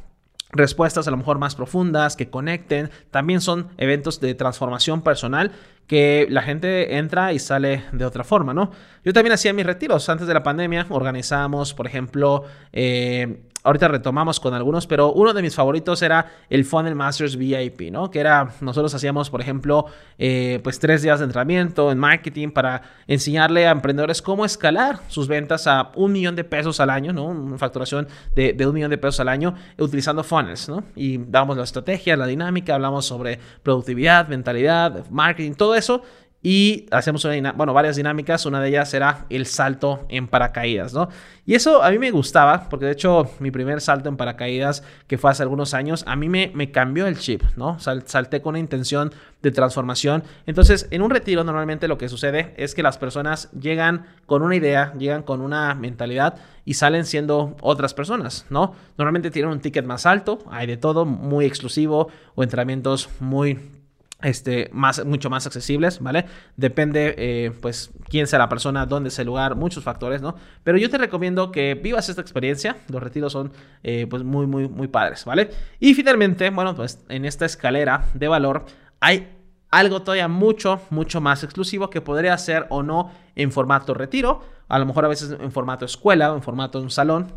respuestas 0.51 1.07
a 1.09 1.11
lo 1.11 1.17
mejor 1.17 1.39
más 1.39 1.55
profundas, 1.55 2.17
que 2.17 2.31
conecten. 2.31 2.91
También 3.11 3.41
son 3.41 3.69
eventos 3.77 4.21
de 4.21 4.35
transformación 4.35 5.03
personal 5.03 5.53
que 5.89 6.27
la 6.31 6.43
gente 6.43 6.99
entra 6.99 7.33
y 7.33 7.41
sale 7.41 7.85
de 7.93 8.05
otra 8.05 8.23
forma, 8.23 8.55
¿no? 8.55 8.71
Yo 9.05 9.13
también 9.13 9.33
hacía 9.33 9.53
mis 9.53 9.67
retiros 9.67 10.09
antes 10.09 10.27
de 10.27 10.35
la 10.35 10.43
pandemia, 10.43 10.87
organizamos, 10.91 11.73
por 11.73 11.87
ejemplo, 11.87 12.45
eh, 12.73 13.41
ahorita 13.65 13.89
retomamos 13.89 14.41
con 14.41 14.55
algunos, 14.55 14.87
pero 14.87 15.13
uno 15.13 15.33
de 15.35 15.43
mis 15.43 15.55
favoritos 15.55 16.01
era 16.03 16.27
el 16.49 16.65
Funnel 16.65 16.95
Masters 16.95 17.37
VIP, 17.37 17.91
¿no? 17.91 18.11
Que 18.11 18.21
era, 18.21 18.51
nosotros 18.61 18.95
hacíamos, 18.95 19.31
por 19.31 19.41
ejemplo, 19.41 19.87
eh, 20.19 20.61
pues 20.63 20.79
tres 20.79 21.03
días 21.03 21.19
de 21.19 21.27
entrenamiento 21.27 21.91
en 21.93 21.99
marketing 21.99 22.51
para 22.51 22.83
enseñarle 23.07 23.67
a 23.67 23.71
emprendedores 23.71 24.23
cómo 24.23 24.45
escalar 24.45 25.01
sus 25.09 25.29
ventas 25.29 25.67
a 25.67 25.91
un 25.97 26.13
millón 26.13 26.37
de 26.37 26.45
pesos 26.45 26.81
al 26.81 26.91
año, 26.91 27.13
¿no? 27.13 27.27
Una 27.27 27.59
facturación 27.59 28.09
de, 28.35 28.55
un 28.67 28.75
millón 28.75 28.91
de 28.91 28.99
pesos 28.99 29.21
al 29.21 29.29
año 29.29 29.55
utilizando 29.79 30.25
funnels, 30.25 30.69
¿no? 30.69 30.85
Y 30.95 31.19
damos 31.19 31.57
la 31.57 31.65
estrategia, 31.65 32.17
la 32.17 32.27
dinámica, 32.27 32.75
hablamos 32.75 33.07
sobre 33.07 33.39
productividad, 33.63 34.29
mentalidad, 34.29 35.09
marketing, 35.11 35.53
todo 35.53 35.75
eso 35.79 36.03
y 36.41 36.87
hacemos 36.93 37.27
bueno, 37.57 37.75
varias 37.75 37.97
dinámicas. 37.97 38.47
Una 38.47 38.61
de 38.61 38.69
ellas 38.69 38.95
era 38.95 39.27
el 39.29 39.47
salto 39.47 40.07
en 40.09 40.29
paracaídas, 40.29 40.95
¿no? 40.95 41.09
Y 41.45 41.55
eso 41.55 41.83
a 41.83 41.91
mí 41.91 41.99
me 41.99 42.11
gustaba, 42.11 42.69
porque 42.69 42.87
de 42.87 42.93
hecho 42.93 43.29
mi 43.41 43.51
primer 43.51 43.81
salto 43.81 44.09
en 44.09 44.17
paracaídas, 44.17 44.85
que 45.09 45.19
fue 45.19 45.31
hace 45.31 45.43
algunos 45.43 45.75
años, 45.75 46.05
a 46.07 46.15
mí 46.15 46.29
me, 46.29 46.53
me 46.55 46.71
cambió 46.71 47.07
el 47.07 47.19
chip, 47.19 47.43
¿no? 47.57 47.79
salté 47.81 48.41
con 48.41 48.51
una 48.51 48.59
intención 48.61 49.13
de 49.43 49.51
transformación. 49.51 50.23
Entonces, 50.47 50.87
en 50.91 51.03
un 51.03 51.11
retiro 51.11 51.43
normalmente 51.43 51.89
lo 51.89 51.99
que 51.99 52.09
sucede 52.09 52.55
es 52.57 52.75
que 52.75 52.83
las 52.83 52.99
personas 52.99 53.51
llegan 53.53 54.07
con 54.27 54.43
una 54.43 54.57
idea, 54.57 54.93
llegan 54.99 55.23
con 55.23 55.41
una 55.41 55.75
mentalidad 55.75 56.37
y 56.65 56.75
salen 56.75 57.07
siendo 57.07 57.57
otras 57.63 57.95
personas, 57.95 58.45
¿no? 58.51 58.75
Normalmente 58.99 59.31
tienen 59.31 59.51
un 59.51 59.61
ticket 59.61 59.87
más 59.87 60.07
alto, 60.07 60.45
hay 60.51 60.67
de 60.67 60.77
todo, 60.77 61.07
muy 61.07 61.47
exclusivo 61.47 62.09
o 62.35 62.43
entrenamientos 62.43 63.09
muy 63.21 63.78
este, 64.23 64.69
más, 64.73 65.05
mucho 65.05 65.31
más 65.31 65.47
accesibles, 65.47 66.01
¿vale? 66.01 66.27
Depende, 66.57 67.15
eh, 67.19 67.53
pues, 67.61 67.93
quién 68.09 68.27
sea 68.27 68.39
la 68.39 68.49
persona, 68.49 68.85
dónde 68.87 69.09
es 69.09 69.19
el 69.19 69.27
lugar, 69.27 69.55
muchos 69.55 69.85
factores, 69.85 70.23
¿no? 70.23 70.35
Pero 70.65 70.79
yo 70.79 70.91
te 70.91 70.99
recomiendo 70.99 71.53
que 71.53 71.75
vivas 71.75 72.09
esta 72.09 72.21
experiencia. 72.21 72.77
Los 72.89 73.03
retiros 73.03 73.33
son, 73.33 73.53
eh, 73.83 74.07
pues, 74.11 74.25
muy, 74.25 74.47
muy, 74.47 74.69
muy 74.69 74.89
padres, 74.89 75.25
¿vale? 75.25 75.51
Y 75.79 75.95
finalmente, 75.95 76.51
bueno, 76.51 76.75
pues, 76.75 77.05
en 77.09 77.25
esta 77.25 77.47
escalera 77.47 78.07
de 78.15 78.29
valor 78.29 78.67
hay 79.01 79.35
algo 79.71 80.03
todavía 80.03 80.29
mucho, 80.29 80.81
mucho 80.91 81.21
más 81.21 81.45
exclusivo 81.45 81.91
que 81.91 82.01
podría 82.01 82.37
ser 82.39 82.67
o 82.71 82.83
no 82.83 83.13
en 83.37 83.53
formato 83.53 83.95
retiro, 83.95 84.43
a 84.69 84.79
lo 84.79 84.87
mejor 84.87 85.05
a 85.05 85.09
veces 85.09 85.37
en 85.39 85.53
formato 85.53 85.85
escuela 85.85 86.29
en 86.35 86.43
formato 86.43 86.81
un 86.81 86.91
salón, 86.91 87.33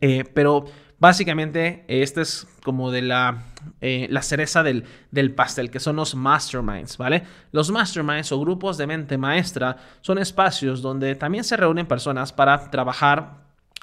eh, 0.00 0.24
pero 0.34 0.64
Básicamente, 1.00 1.82
este 1.88 2.20
es 2.20 2.46
como 2.62 2.90
de 2.90 3.00
la, 3.00 3.44
eh, 3.80 4.06
la 4.10 4.20
cereza 4.20 4.62
del, 4.62 4.84
del, 5.10 5.34
pastel, 5.34 5.70
que 5.70 5.80
son 5.80 5.96
los 5.96 6.14
masterminds, 6.14 6.98
¿vale? 6.98 7.22
Los 7.52 7.70
masterminds 7.70 8.30
o 8.32 8.38
grupos 8.38 8.76
de 8.76 8.86
mente 8.86 9.16
maestra 9.16 9.78
son 10.02 10.18
espacios 10.18 10.82
donde 10.82 11.14
también 11.14 11.42
se 11.42 11.56
reúnen 11.56 11.86
personas 11.86 12.34
para 12.34 12.70
trabajar 12.70 13.38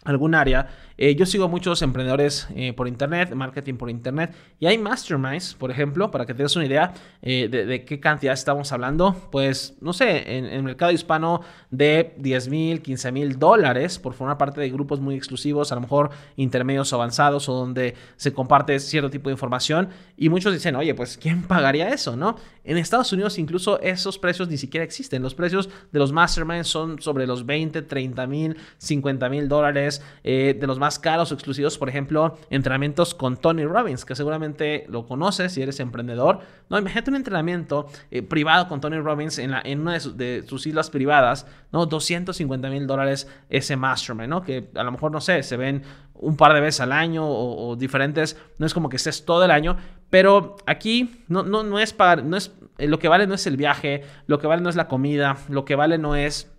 algún 0.06 0.36
área 0.36 0.68
eh, 1.00 1.16
yo 1.16 1.28
sigo 1.28 1.48
muchos 1.48 1.84
emprendedores 1.84 2.48
eh, 2.56 2.74
por 2.74 2.88
internet, 2.88 3.32
marketing 3.36 3.76
por 3.76 3.92
internet, 3.92 4.34
y 4.60 4.66
hay 4.66 4.80
masterminds, 4.80 5.54
por 5.54 5.70
ejemplo, 5.70 6.10
para 6.10 6.26
que 6.26 6.34
te 6.34 6.42
des 6.42 6.56
una 6.56 6.66
idea 6.66 6.94
eh, 7.22 7.48
de, 7.48 7.86
qué 7.86 8.00
cantidad 8.00 8.34
estamos 8.34 8.72
hablando. 8.72 9.16
Pues, 9.32 9.78
no 9.80 9.94
sé, 9.94 10.38
en, 10.38 10.46
el 10.46 10.64
mercado 10.64 10.92
hispano 10.92 11.42
de 11.70 12.16
10 12.18 12.50
mil, 12.50 12.82
15 12.82 13.12
mil 13.12 13.38
dólares 13.38 14.00
por 14.00 14.14
formar 14.16 14.40
parte 14.40 14.60
de 14.60 14.72
grupos 14.72 15.00
muy 15.00 15.16
exclusivos, 15.16 15.72
a 15.72 15.76
lo 15.76 15.82
mejor 15.82 16.10
intermedios 16.36 16.92
avanzados 16.94 17.48
o 17.48 17.54
donde 17.54 17.94
se 18.16 18.34
comparte 18.34 18.80
cierto 18.80 19.12
tipo 19.12 19.30
de 19.30 19.34
información. 19.34 19.90
Y 20.18 20.30
muchos 20.30 20.52
dicen, 20.52 20.76
oye, 20.76 20.96
pues, 20.96 21.18
¿quién 21.18 21.44
pagaría 21.44 21.90
eso, 21.90 22.16
no? 22.16 22.38
En 22.64 22.78
Estados 22.78 23.14
Unidos 23.14 23.38
incluso 23.38 23.80
esos 23.82 24.18
precios 24.18 24.50
ni 24.50 24.58
siquiera 24.58 24.84
existen. 24.84 25.22
Los 25.22 25.36
precios 25.36 25.70
de 25.92 26.00
los 26.00 26.12
masterminds 26.12 26.68
son 26.68 27.00
sobre 27.02 27.28
los 27.28 27.46
20, 27.46 27.84
30 27.84 28.28
mil, 28.28 28.58
50 28.80 29.30
mil 29.30 29.48
dólares. 29.48 30.02
de 30.24 30.58
los 30.66 30.80
más 30.88 31.00
caros 31.00 31.32
o 31.32 31.34
exclusivos, 31.34 31.78
por 31.78 31.90
ejemplo, 31.90 32.38
entrenamientos 32.50 33.14
con 33.14 33.36
Tony 33.36 33.66
Robbins, 33.66 34.06
que 34.06 34.16
seguramente 34.16 34.86
lo 34.88 35.06
conoces 35.06 35.52
si 35.52 35.62
eres 35.62 35.82
emprendedor. 35.82 36.40
No, 36.70 36.80
imagínate 36.80 37.10
un 37.10 37.18
entrenamiento 37.18 37.88
eh, 38.10 38.22
privado 38.22 38.70
con 38.70 38.80
Tony 38.80 38.98
Robbins 38.98 39.38
en, 39.38 39.52
la, 39.52 39.62
en 39.66 39.82
una 39.82 40.00
de, 40.00 40.44
sus 40.48 40.66
islas 40.66 40.90
privadas, 40.90 41.46
¿no? 41.74 41.86
250 41.86 42.70
mil 42.70 42.88
dólares 42.88 43.28
ese 43.50 43.76
mastermind, 43.76 44.30
¿no? 44.30 44.42
Que 44.42 44.70
a 44.76 44.84
lo 44.84 44.94
mejor, 44.94 45.12
no 45.12 45.20
sé, 45.20 45.44
se 45.44 45.58
ven 45.58 45.84
un 46.14 46.38
par 46.38 46.54
de 46.54 46.62
veces 46.62 46.80
al 46.80 46.94
año 46.94 47.28
o, 47.28 47.76
diferentes, 47.76 48.38
no 48.58 48.66
es 48.66 48.74
como 48.74 48.88
que 48.88 48.96
estés 48.96 49.26
todo 49.26 49.44
el 49.44 49.52
año, 49.52 49.76
pero 50.10 50.56
aquí 50.66 51.22
no, 51.28 51.44
no, 51.44 51.64
no 51.64 51.80
es 51.80 51.92
para, 51.92 52.22
no 52.22 52.38
es, 52.38 52.54
eh, 52.78 52.88
lo 52.88 52.98
que 52.98 53.10
vale 53.10 53.28
no 53.28 53.36
es 53.36 53.46
el 53.46 53.58
viaje, 53.58 54.06
lo 54.26 54.40
que 54.40 54.48
vale 54.48 54.62
no 54.62 54.70
es 54.70 54.78
la 54.78 54.88
comida, 54.88 55.36
lo 55.50 55.66
que 55.66 55.76
vale 55.76 55.98
no 55.98 56.16
es 56.16 56.50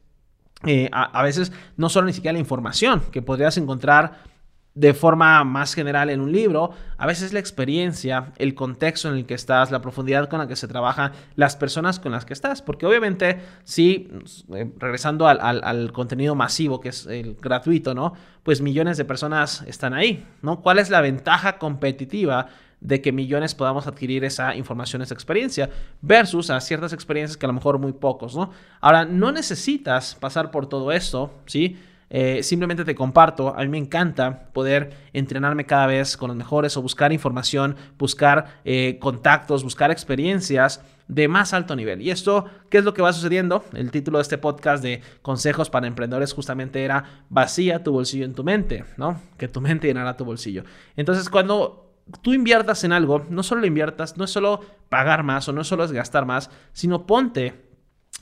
eh, 0.66 0.88
a, 0.92 1.22
veces 1.22 1.52
no 1.76 1.88
solo 1.88 2.06
ni 2.08 2.12
siquiera 2.12 2.32
la 2.32 2.40
información 2.40 3.00
que 3.12 3.22
podrías 3.22 3.56
encontrar 3.58 4.38
de 4.74 4.94
forma 4.94 5.42
más 5.42 5.74
general 5.74 6.08
en 6.08 6.20
un 6.20 6.30
libro, 6.30 6.70
a 6.98 7.06
veces 7.06 7.32
la 7.32 7.40
experiencia, 7.40 8.32
el 8.38 8.54
contexto 8.54 9.08
en 9.08 9.16
el 9.16 9.26
que 9.26 9.34
estás, 9.34 9.72
la 9.72 9.80
profundidad 9.80 10.28
con 10.28 10.38
la 10.38 10.46
que 10.46 10.54
se 10.54 10.68
trabaja, 10.68 11.12
las 11.34 11.56
personas 11.56 11.98
con 11.98 12.12
las 12.12 12.24
que 12.24 12.32
estás, 12.32 12.62
porque 12.62 12.86
obviamente 12.86 13.40
si, 13.64 14.08
eh, 14.54 14.70
regresando 14.78 15.26
al, 15.26 15.40
al, 15.40 15.92
contenido 15.92 16.36
masivo, 16.36 16.80
que 16.80 16.90
es 16.90 17.06
el 17.06 17.34
gratuito, 17.40 17.92
¿no? 17.92 18.12
Pues 18.44 18.60
millones 18.60 18.96
de 18.98 19.04
personas 19.04 19.64
están 19.66 19.94
ahí, 19.94 20.24
¿no? 20.42 20.60
¿Cuál 20.60 20.78
es 20.78 20.90
la 20.90 21.00
ventaja 21.00 21.58
competitiva 21.58 22.46
de 22.80 23.00
que 23.00 23.12
millones 23.12 23.54
podamos 23.54 23.86
adquirir 23.86 24.24
esa 24.24 24.54
información, 24.54 25.02
esa 25.02 25.14
experiencia, 25.14 25.70
versus 26.00 26.50
a 26.50 26.60
ciertas 26.60 26.92
experiencias 26.92 27.36
que 27.36 27.46
a 27.46 27.48
lo 27.48 27.54
mejor 27.54 27.78
muy 27.78 27.92
pocos, 27.92 28.36
¿no? 28.36 28.50
Ahora, 28.80 29.04
no 29.04 29.32
necesitas 29.32 30.14
pasar 30.14 30.50
por 30.50 30.68
todo 30.68 30.92
esto, 30.92 31.32
¿sí? 31.46 31.76
Eh, 32.10 32.42
simplemente 32.42 32.84
te 32.84 32.94
comparto, 32.94 33.54
a 33.54 33.60
mí 33.60 33.68
me 33.68 33.78
encanta 33.78 34.48
poder 34.52 34.92
entrenarme 35.12 35.66
cada 35.66 35.86
vez 35.86 36.16
con 36.16 36.28
los 36.28 36.36
mejores 36.36 36.76
o 36.76 36.82
buscar 36.82 37.12
información, 37.12 37.76
buscar 37.98 38.60
eh, 38.64 38.98
contactos, 38.98 39.62
buscar 39.62 39.90
experiencias 39.90 40.82
de 41.06 41.28
más 41.28 41.52
alto 41.52 41.76
nivel. 41.76 42.00
¿Y 42.00 42.10
esto 42.10 42.46
qué 42.70 42.78
es 42.78 42.84
lo 42.84 42.94
que 42.94 43.02
va 43.02 43.12
sucediendo? 43.12 43.64
El 43.74 43.90
título 43.90 44.18
de 44.18 44.22
este 44.22 44.38
podcast 44.38 44.82
de 44.82 45.02
consejos 45.22 45.68
para 45.68 45.86
emprendedores 45.86 46.32
justamente 46.32 46.82
era 46.84 47.24
vacía 47.28 47.82
tu 47.82 47.92
bolsillo 47.92 48.24
en 48.24 48.34
tu 48.34 48.44
mente, 48.44 48.84
¿no? 48.96 49.20
Que 49.36 49.48
tu 49.48 49.60
mente 49.60 49.88
llenará 49.88 50.16
tu 50.16 50.24
bolsillo. 50.24 50.64
Entonces, 50.96 51.28
cuando 51.28 51.87
tú 52.22 52.32
inviertas 52.32 52.84
en 52.84 52.92
algo, 52.92 53.26
no 53.28 53.42
solo 53.42 53.62
lo 53.62 53.66
inviertas, 53.66 54.16
no 54.16 54.24
es 54.24 54.30
solo 54.30 54.60
pagar 54.88 55.22
más 55.22 55.48
o 55.48 55.52
no 55.52 55.64
solo 55.64 55.84
es 55.84 55.92
gastar 55.92 56.26
más, 56.26 56.50
sino 56.72 57.06
ponte 57.06 57.68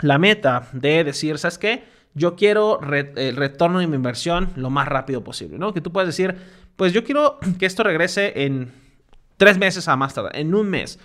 la 0.00 0.18
meta 0.18 0.68
de 0.72 1.04
decir, 1.04 1.38
¿sabes 1.38 1.58
qué? 1.58 1.84
Yo 2.14 2.34
quiero 2.34 2.80
el 2.80 3.36
retorno 3.36 3.78
de 3.78 3.86
mi 3.86 3.96
inversión 3.96 4.50
lo 4.56 4.70
más 4.70 4.88
rápido 4.88 5.22
posible, 5.22 5.58
¿no? 5.58 5.74
Que 5.74 5.80
tú 5.80 5.92
puedes 5.92 6.08
decir, 6.08 6.36
pues 6.76 6.92
yo 6.92 7.04
quiero 7.04 7.38
que 7.58 7.66
esto 7.66 7.82
regrese 7.82 8.44
en 8.44 8.72
tres 9.36 9.58
meses 9.58 9.86
a 9.88 9.96
más 9.96 10.14
tarde, 10.14 10.30
en 10.34 10.54
un 10.54 10.68
mes. 10.68 10.98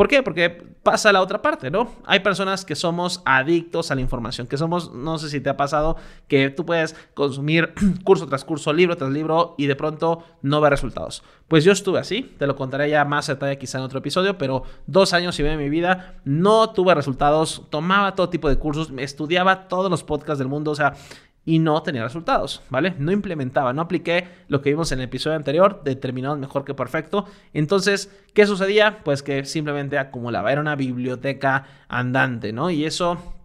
¿Por 0.00 0.08
qué? 0.08 0.22
Porque 0.22 0.48
pasa 0.82 1.12
la 1.12 1.20
otra 1.20 1.42
parte, 1.42 1.70
¿no? 1.70 1.92
Hay 2.06 2.20
personas 2.20 2.64
que 2.64 2.74
somos 2.74 3.20
adictos 3.26 3.90
a 3.90 3.94
la 3.94 4.00
información, 4.00 4.46
que 4.46 4.56
somos, 4.56 4.94
no 4.94 5.18
sé 5.18 5.28
si 5.28 5.42
te 5.42 5.50
ha 5.50 5.58
pasado, 5.58 5.98
que 6.26 6.48
tú 6.48 6.64
puedes 6.64 6.96
consumir 7.12 7.74
curso 8.02 8.26
tras 8.26 8.46
curso, 8.46 8.72
libro 8.72 8.96
tras 8.96 9.10
libro 9.10 9.54
y 9.58 9.66
de 9.66 9.76
pronto 9.76 10.24
no 10.40 10.62
ver 10.62 10.70
resultados. 10.70 11.22
Pues 11.48 11.64
yo 11.64 11.72
estuve 11.72 11.98
así, 11.98 12.34
te 12.38 12.46
lo 12.46 12.56
contaré 12.56 12.88
ya 12.88 13.04
más 13.04 13.26
detalle 13.26 13.58
quizá 13.58 13.76
en 13.76 13.84
otro 13.84 13.98
episodio, 13.98 14.38
pero 14.38 14.62
dos 14.86 15.12
años 15.12 15.38
y 15.38 15.42
medio 15.42 15.58
de 15.58 15.64
mi 15.64 15.68
vida 15.68 16.14
no 16.24 16.70
tuve 16.70 16.94
resultados, 16.94 17.66
tomaba 17.68 18.14
todo 18.14 18.30
tipo 18.30 18.48
de 18.48 18.56
cursos, 18.56 18.90
estudiaba 18.96 19.68
todos 19.68 19.90
los 19.90 20.02
podcasts 20.02 20.38
del 20.38 20.48
mundo, 20.48 20.70
o 20.70 20.76
sea, 20.76 20.94
y 21.44 21.58
no 21.58 21.82
tenía 21.82 22.02
resultados, 22.02 22.62
¿vale? 22.70 22.94
No 22.98 23.12
implementaba, 23.12 23.72
no 23.72 23.82
apliqué 23.82 24.28
lo 24.48 24.60
que 24.60 24.70
vimos 24.70 24.92
en 24.92 24.98
el 24.98 25.06
episodio 25.06 25.36
anterior, 25.36 25.82
determinado 25.84 26.36
mejor 26.36 26.64
que 26.64 26.74
perfecto. 26.74 27.26
Entonces, 27.54 28.10
¿qué 28.34 28.46
sucedía? 28.46 29.02
Pues 29.04 29.22
que 29.22 29.44
simplemente 29.44 29.98
acumulaba, 29.98 30.52
era 30.52 30.60
una 30.60 30.76
biblioteca 30.76 31.66
andante, 31.88 32.52
¿no? 32.52 32.70
Y 32.70 32.84
eso 32.84 33.39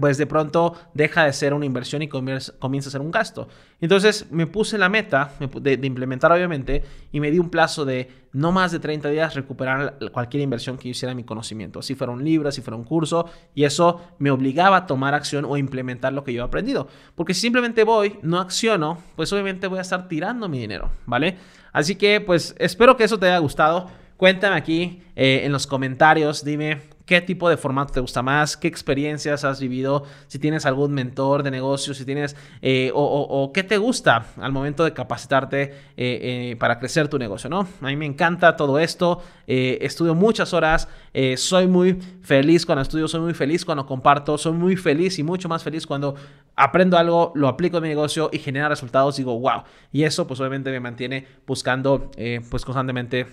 pues 0.00 0.18
de 0.18 0.26
pronto 0.26 0.74
deja 0.94 1.24
de 1.24 1.32
ser 1.32 1.54
una 1.54 1.66
inversión 1.66 2.02
y 2.02 2.08
comienza 2.08 2.52
a 2.60 2.90
ser 2.90 3.00
un 3.00 3.10
gasto. 3.10 3.48
Entonces 3.80 4.30
me 4.30 4.46
puse 4.46 4.78
la 4.78 4.88
meta 4.88 5.32
de, 5.60 5.78
implementar 5.82 6.32
obviamente 6.32 6.82
y 7.12 7.20
me 7.20 7.30
di 7.30 7.38
un 7.38 7.50
plazo 7.50 7.84
de 7.84 8.26
no 8.32 8.52
más 8.52 8.72
de 8.72 8.78
30 8.78 9.08
días 9.10 9.34
recuperar 9.34 9.98
cualquier 10.12 10.42
inversión 10.42 10.76
que 10.76 10.88
hiciera 10.88 11.14
mi 11.14 11.24
conocimiento, 11.24 11.82
si 11.82 11.94
fuera 11.94 12.12
un 12.12 12.24
libro, 12.24 12.50
si 12.52 12.60
fuera 12.60 12.76
un 12.76 12.84
curso, 12.84 13.30
y 13.54 13.64
eso 13.64 14.02
me 14.18 14.30
obligaba 14.30 14.76
a 14.76 14.86
tomar 14.86 15.14
acción 15.14 15.44
o 15.44 15.56
implementar 15.56 16.12
lo 16.12 16.24
que 16.24 16.32
yo 16.32 16.42
he 16.42 16.44
aprendido. 16.44 16.88
Porque 17.14 17.34
si 17.34 17.40
simplemente 17.40 17.84
voy, 17.84 18.18
no 18.22 18.38
acciono, 18.38 18.98
pues 19.16 19.32
obviamente 19.32 19.66
voy 19.66 19.78
a 19.78 19.82
estar 19.82 20.08
tirando 20.08 20.48
mi 20.48 20.58
dinero, 20.58 20.90
¿vale? 21.06 21.38
Así 21.72 21.96
que 21.96 22.20
pues 22.20 22.54
espero 22.58 22.96
que 22.96 23.04
eso 23.04 23.18
te 23.18 23.26
haya 23.26 23.38
gustado. 23.38 23.90
Cuéntame 24.16 24.56
aquí 24.56 25.02
eh, 25.14 25.42
en 25.44 25.52
los 25.52 25.66
comentarios, 25.66 26.42
dime 26.42 26.95
qué 27.06 27.20
tipo 27.20 27.48
de 27.48 27.56
formato 27.56 27.94
te 27.94 28.00
gusta 28.00 28.20
más, 28.20 28.56
qué 28.56 28.66
experiencias 28.66 29.44
has 29.44 29.60
vivido, 29.60 30.04
si 30.26 30.40
tienes 30.40 30.66
algún 30.66 30.92
mentor 30.92 31.44
de 31.44 31.52
negocio, 31.52 31.94
si 31.94 32.04
tienes, 32.04 32.36
eh, 32.60 32.90
o, 32.92 33.52
qué 33.54 33.62
te 33.62 33.78
gusta 33.78 34.26
al 34.38 34.52
momento 34.52 34.84
de 34.84 34.92
capacitarte 34.92 35.62
eh, 35.62 35.72
eh, 35.96 36.56
para 36.58 36.78
crecer 36.80 37.08
tu 37.08 37.18
negocio, 37.18 37.48
¿no? 37.48 37.60
A 37.80 37.86
mí 37.86 37.96
me 37.96 38.06
encanta 38.06 38.56
todo 38.56 38.78
esto, 38.80 39.22
estudio 39.46 40.16
muchas 40.16 40.52
horas, 40.52 40.88
soy 41.36 41.68
muy 41.68 41.94
feliz 42.22 42.66
cuando 42.66 42.82
estudio, 42.82 43.06
soy 43.06 43.20
muy 43.20 43.34
feliz 43.34 43.64
cuando 43.64 43.86
comparto, 43.86 44.36
soy 44.36 44.52
muy 44.52 44.76
feliz 44.76 45.18
y 45.20 45.22
mucho 45.22 45.48
más 45.48 45.62
feliz 45.62 45.86
cuando 45.86 46.16
aprendo 46.56 46.98
algo, 46.98 47.32
lo 47.36 47.46
aplico 47.46 47.76
en 47.76 47.84
mi 47.84 47.88
negocio 47.88 48.28
y 48.32 48.40
genera 48.40 48.68
resultados, 48.68 49.16
digo, 49.16 49.38
wow, 49.38 49.62
y 49.92 50.02
eso 50.02 50.26
pues 50.26 50.40
obviamente 50.40 50.72
me 50.72 50.80
mantiene 50.80 51.24
buscando 51.46 52.10
pues 52.50 52.64
constantemente 52.64 53.26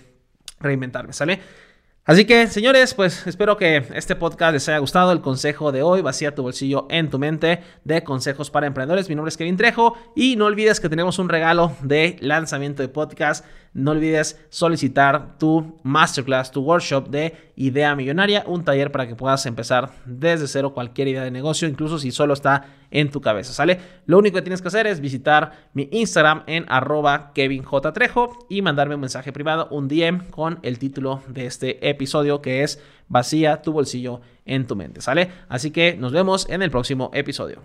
reinventarme, 0.60 1.12
¿sale? 1.12 1.40
Así 2.06 2.26
que, 2.26 2.48
señores, 2.48 2.92
pues 2.92 3.26
espero 3.26 3.56
que 3.56 3.82
este 3.94 4.14
podcast 4.14 4.52
les 4.52 4.68
haya 4.68 4.76
gustado. 4.76 5.10
El 5.10 5.22
consejo 5.22 5.72
de 5.72 5.82
hoy, 5.82 6.02
vacía 6.02 6.34
tu 6.34 6.42
bolsillo 6.42 6.86
en 6.90 7.08
tu 7.08 7.18
mente 7.18 7.62
de 7.84 8.04
consejos 8.04 8.50
para 8.50 8.66
emprendedores. 8.66 9.08
Mi 9.08 9.14
nombre 9.14 9.30
es 9.30 9.38
Kevin 9.38 9.56
Trejo 9.56 9.96
y 10.14 10.36
no 10.36 10.44
olvides 10.44 10.80
que 10.80 10.90
tenemos 10.90 11.18
un 11.18 11.30
regalo 11.30 11.74
de 11.80 12.18
lanzamiento 12.20 12.82
de 12.82 12.90
podcast 12.90 13.46
no 13.74 13.90
olvides 13.90 14.40
solicitar 14.48 15.36
tu 15.38 15.78
masterclass, 15.82 16.50
tu 16.50 16.62
workshop 16.62 17.08
de 17.08 17.34
idea 17.56 17.94
millonaria, 17.94 18.44
un 18.46 18.64
taller 18.64 18.90
para 18.90 19.06
que 19.06 19.16
puedas 19.16 19.44
empezar 19.46 19.90
desde 20.06 20.46
cero 20.46 20.72
cualquier 20.72 21.08
idea 21.08 21.24
de 21.24 21.30
negocio, 21.30 21.68
incluso 21.68 21.98
si 21.98 22.12
solo 22.12 22.34
está 22.34 22.66
en 22.90 23.10
tu 23.10 23.20
cabeza, 23.20 23.52
¿sale? 23.52 23.80
Lo 24.06 24.18
único 24.18 24.36
que 24.36 24.42
tienes 24.42 24.62
que 24.62 24.68
hacer 24.68 24.86
es 24.86 25.00
visitar 25.00 25.68
mi 25.74 25.88
Instagram 25.90 26.44
en 26.46 26.64
arroba 26.68 27.32
kevinjtrejo 27.34 28.46
y 28.48 28.62
mandarme 28.62 28.94
un 28.94 29.00
mensaje 29.00 29.32
privado, 29.32 29.68
un 29.70 29.88
DM 29.88 30.30
con 30.30 30.60
el 30.62 30.78
título 30.78 31.22
de 31.28 31.46
este 31.46 31.88
episodio 31.88 32.40
que 32.40 32.62
es 32.62 32.80
Vacía 33.08 33.60
tu 33.60 33.72
bolsillo 33.72 34.20
en 34.46 34.66
tu 34.66 34.76
mente, 34.76 35.00
¿sale? 35.00 35.30
Así 35.48 35.72
que 35.72 35.96
nos 35.96 36.12
vemos 36.12 36.48
en 36.48 36.62
el 36.62 36.70
próximo 36.70 37.10
episodio. 37.12 37.60